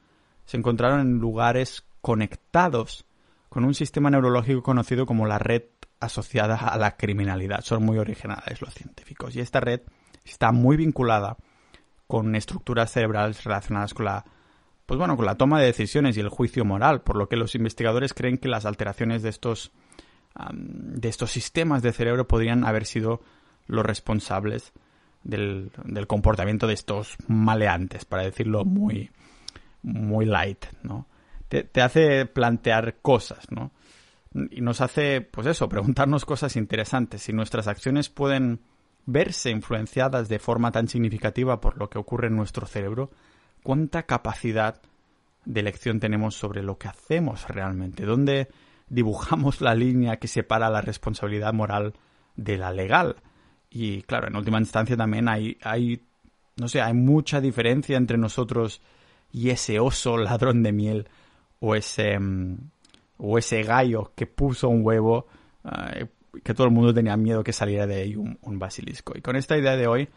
se 0.46 0.58
encontraron 0.58 1.00
en 1.00 1.20
lugares 1.20 1.86
conectados 2.02 3.06
con 3.50 3.66
un 3.66 3.76
sistema 3.76 4.10
neurológico 4.10 4.64
conocido 4.64 5.06
como 5.06 5.28
la 5.28 5.38
red 5.38 5.64
asociada 6.00 6.56
a 6.56 6.78
la 6.80 6.98
criminalidad. 6.98 7.62
Son 7.62 7.84
muy 7.84 8.00
originales 8.00 8.62
los 8.62 8.74
científicos. 8.74 9.36
Y 9.36 9.42
esta 9.42 9.60
red 9.60 9.82
está 10.26 10.52
muy 10.52 10.76
vinculada 10.76 11.38
con 12.08 12.36
estructuras 12.36 12.92
cerebrales 12.92 13.44
relacionadas 13.44 13.94
con 13.94 14.06
la 14.06 14.26
pues 14.86 14.98
bueno, 14.98 15.18
con 15.18 15.26
la 15.26 15.36
toma 15.36 15.60
de 15.60 15.66
decisiones 15.66 16.18
y 16.18 16.20
el 16.20 16.30
juicio 16.30 16.64
moral, 16.64 17.02
por 17.02 17.16
lo 17.16 17.28
que 17.28 17.38
los 17.38 17.56
investigadores 17.56 18.14
creen 18.14 18.38
que 18.38 18.48
las 18.48 18.66
alteraciones 18.66 19.24
de 19.24 19.30
estos, 19.30 19.72
de 20.52 21.10
estos 21.10 21.32
sistemas 21.32 21.82
de 21.82 21.92
cerebro 21.92 22.28
podrían 22.28 22.66
haber 22.66 22.86
sido 22.86 23.22
los 23.68 23.86
responsables 23.86 24.74
del, 25.24 25.72
comportamiento 26.08 26.68
de 26.68 26.76
estos 26.76 27.16
maleantes, 27.28 28.06
para 28.06 28.24
decirlo 28.24 28.64
muy, 28.64 29.10
muy 29.82 30.26
light, 30.26 30.66
¿no? 30.84 31.08
Te, 31.48 31.64
te, 31.64 31.82
hace 31.82 32.26
plantear 32.26 32.98
cosas, 33.02 33.52
¿no? 33.52 33.72
Y 34.52 34.62
nos 34.62 34.82
hace, 34.82 35.22
pues 35.22 35.48
eso, 35.48 35.70
preguntarnos 35.70 36.26
cosas 36.26 36.56
interesantes. 36.56 37.24
Si 37.24 37.34
nuestras 37.34 37.68
acciones 37.68 38.10
pueden 38.10 38.62
verse 39.06 39.50
influenciadas 39.50 40.28
de 40.30 40.40
forma 40.40 40.72
tan 40.72 40.88
significativa 40.88 41.62
por 41.62 41.78
lo 41.78 41.90
que 41.90 41.98
ocurre 41.98 42.28
en 42.28 42.36
nuestro 42.36 42.66
cerebro, 42.66 43.12
¿cuánta 43.66 44.04
capacidad 44.04 44.80
de 45.44 45.60
elección 45.60 46.00
tenemos 46.00 46.36
sobre 46.36 46.62
lo 46.62 46.78
que 46.78 46.88
hacemos 46.88 47.48
realmente? 47.48 48.06
¿Dónde 48.06 48.48
dibujamos 48.88 49.60
la 49.60 49.74
línea 49.74 50.18
que 50.18 50.28
separa 50.28 50.70
la 50.70 50.82
responsabilidad 50.82 51.52
moral 51.52 51.96
de 52.36 52.58
la 52.60 52.72
legal? 52.72 53.16
Y 53.72 54.04
claro, 54.04 54.28
en 54.28 54.36
última 54.36 54.60
instancia 54.60 54.96
también 54.96 55.28
hay, 55.28 55.58
no 56.58 56.68
sé, 56.68 56.80
hay 56.80 56.94
mucha 56.94 57.42
diferencia 57.42 57.98
entre 57.98 58.20
nosotros 58.20 58.84
y 59.32 59.50
ese 59.50 59.80
oso 59.80 60.16
ladrón 60.16 60.62
de 60.62 60.72
miel 60.72 61.10
o 61.60 61.74
ese, 61.74 62.20
mm, 62.20 62.58
o 63.18 63.40
ese 63.40 63.64
gallo 63.64 64.12
que 64.16 64.28
puso 64.28 64.70
un 64.70 64.86
huevo 64.86 65.26
eh, 65.66 66.06
que 66.44 66.54
todo 66.54 66.68
el 66.68 66.74
mundo 66.74 66.94
tenía 66.94 67.18
miedo 67.18 67.44
que 67.44 67.52
saliera 67.52 67.88
de 67.88 67.96
ahí 67.96 68.16
un, 68.16 68.60
basilisco. 68.60 69.18
Y 69.18 69.22
con 69.22 69.36
esta 69.36 69.58
idea 69.58 69.76
de 69.76 69.88
hoy, 69.88 70.08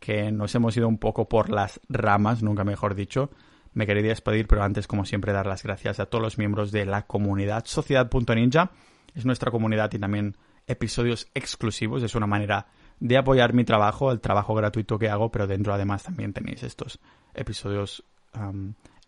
que 0.00 0.32
nos 0.32 0.54
hemos 0.54 0.76
ido 0.76 0.88
un 0.88 0.98
poco 0.98 1.28
por 1.28 1.50
las 1.50 1.80
ramas, 1.88 2.42
nunca 2.42 2.64
mejor 2.64 2.94
dicho, 2.94 3.30
me 3.72 3.86
quería 3.86 4.08
despedir, 4.08 4.48
pero 4.48 4.64
antes, 4.64 4.86
como 4.86 5.04
siempre, 5.04 5.32
dar 5.32 5.46
las 5.46 5.62
gracias 5.62 6.00
a 6.00 6.06
todos 6.06 6.22
los 6.22 6.38
miembros 6.38 6.72
de 6.72 6.86
la 6.86 7.06
comunidad 7.06 7.64
Sociedad.ninja. 7.66 8.72
Es 9.14 9.24
nuestra 9.24 9.50
comunidad 9.50 9.92
y 9.92 9.98
también 9.98 10.36
episodios 10.66 11.28
exclusivos. 11.34 12.02
Es 12.02 12.14
una 12.14 12.26
manera 12.26 12.66
de 12.98 13.16
apoyar 13.16 13.52
mi 13.52 13.64
trabajo, 13.64 14.10
el 14.10 14.20
trabajo 14.20 14.54
gratuito 14.54 14.98
que 14.98 15.08
hago, 15.08 15.30
pero 15.30 15.46
dentro 15.46 15.72
además 15.72 16.02
también 16.02 16.32
tenéis 16.32 16.62
estos 16.62 16.98
episodios 17.34 18.04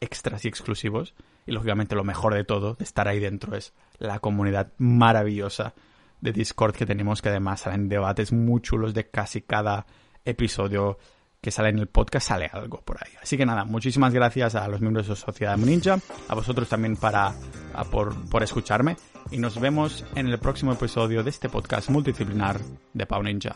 extras 0.01 0.45
y 0.45 0.49
exclusivos. 0.49 1.15
Y 1.45 1.53
lógicamente 1.53 1.97
lo 1.97 2.05
mejor 2.05 2.35
de 2.35 2.45
todo, 2.45 2.75
de 2.75 2.85
estar 2.85 3.09
ahí 3.09 3.19
dentro, 3.19 3.57
es 3.57 3.73
la 3.99 4.21
comunidad 4.21 4.73
maravillosa 4.79 5.75
de 6.21 6.33
Discord 6.33 6.77
que 6.77 6.87
tenemos, 6.87 7.21
que 7.21 7.31
además 7.31 7.63
salen 7.63 7.89
debates 7.89 8.33
muy 8.33 8.61
chulos 8.61 8.95
de 8.95 9.11
casi 9.11 9.43
cada 9.43 9.87
episodio 10.25 10.99
que 11.41 11.51
sale 11.51 11.71
en 11.71 11.81
el 11.81 11.89
podcast, 11.89 12.29
sale 12.29 12.49
algo 12.53 12.81
por 12.83 12.99
ahí. 13.05 13.13
Así 13.21 13.37
que 13.37 13.45
nada, 13.45 13.65
muchísimas 13.65 14.13
gracias 14.13 14.55
a 14.55 14.69
los 14.69 14.81
miembros 14.81 15.09
de 15.09 15.17
Sociedad 15.17 15.57
Ninja, 15.57 15.99
a 16.29 16.35
vosotros 16.35 16.69
también 16.69 16.97
para, 16.97 17.35
por, 17.91 18.15
por 18.31 18.45
escucharme 18.45 18.97
y 19.31 19.39
nos 19.39 19.59
vemos 19.61 20.05
en 20.15 20.29
el 20.29 20.39
próximo 20.39 20.73
episodio 20.73 21.25
de 21.25 21.31
este 21.31 21.49
podcast 21.49 21.91
multidisciplinar 21.91 22.61
de 22.93 23.07
Pau 23.07 23.23
Ninja. 23.23 23.53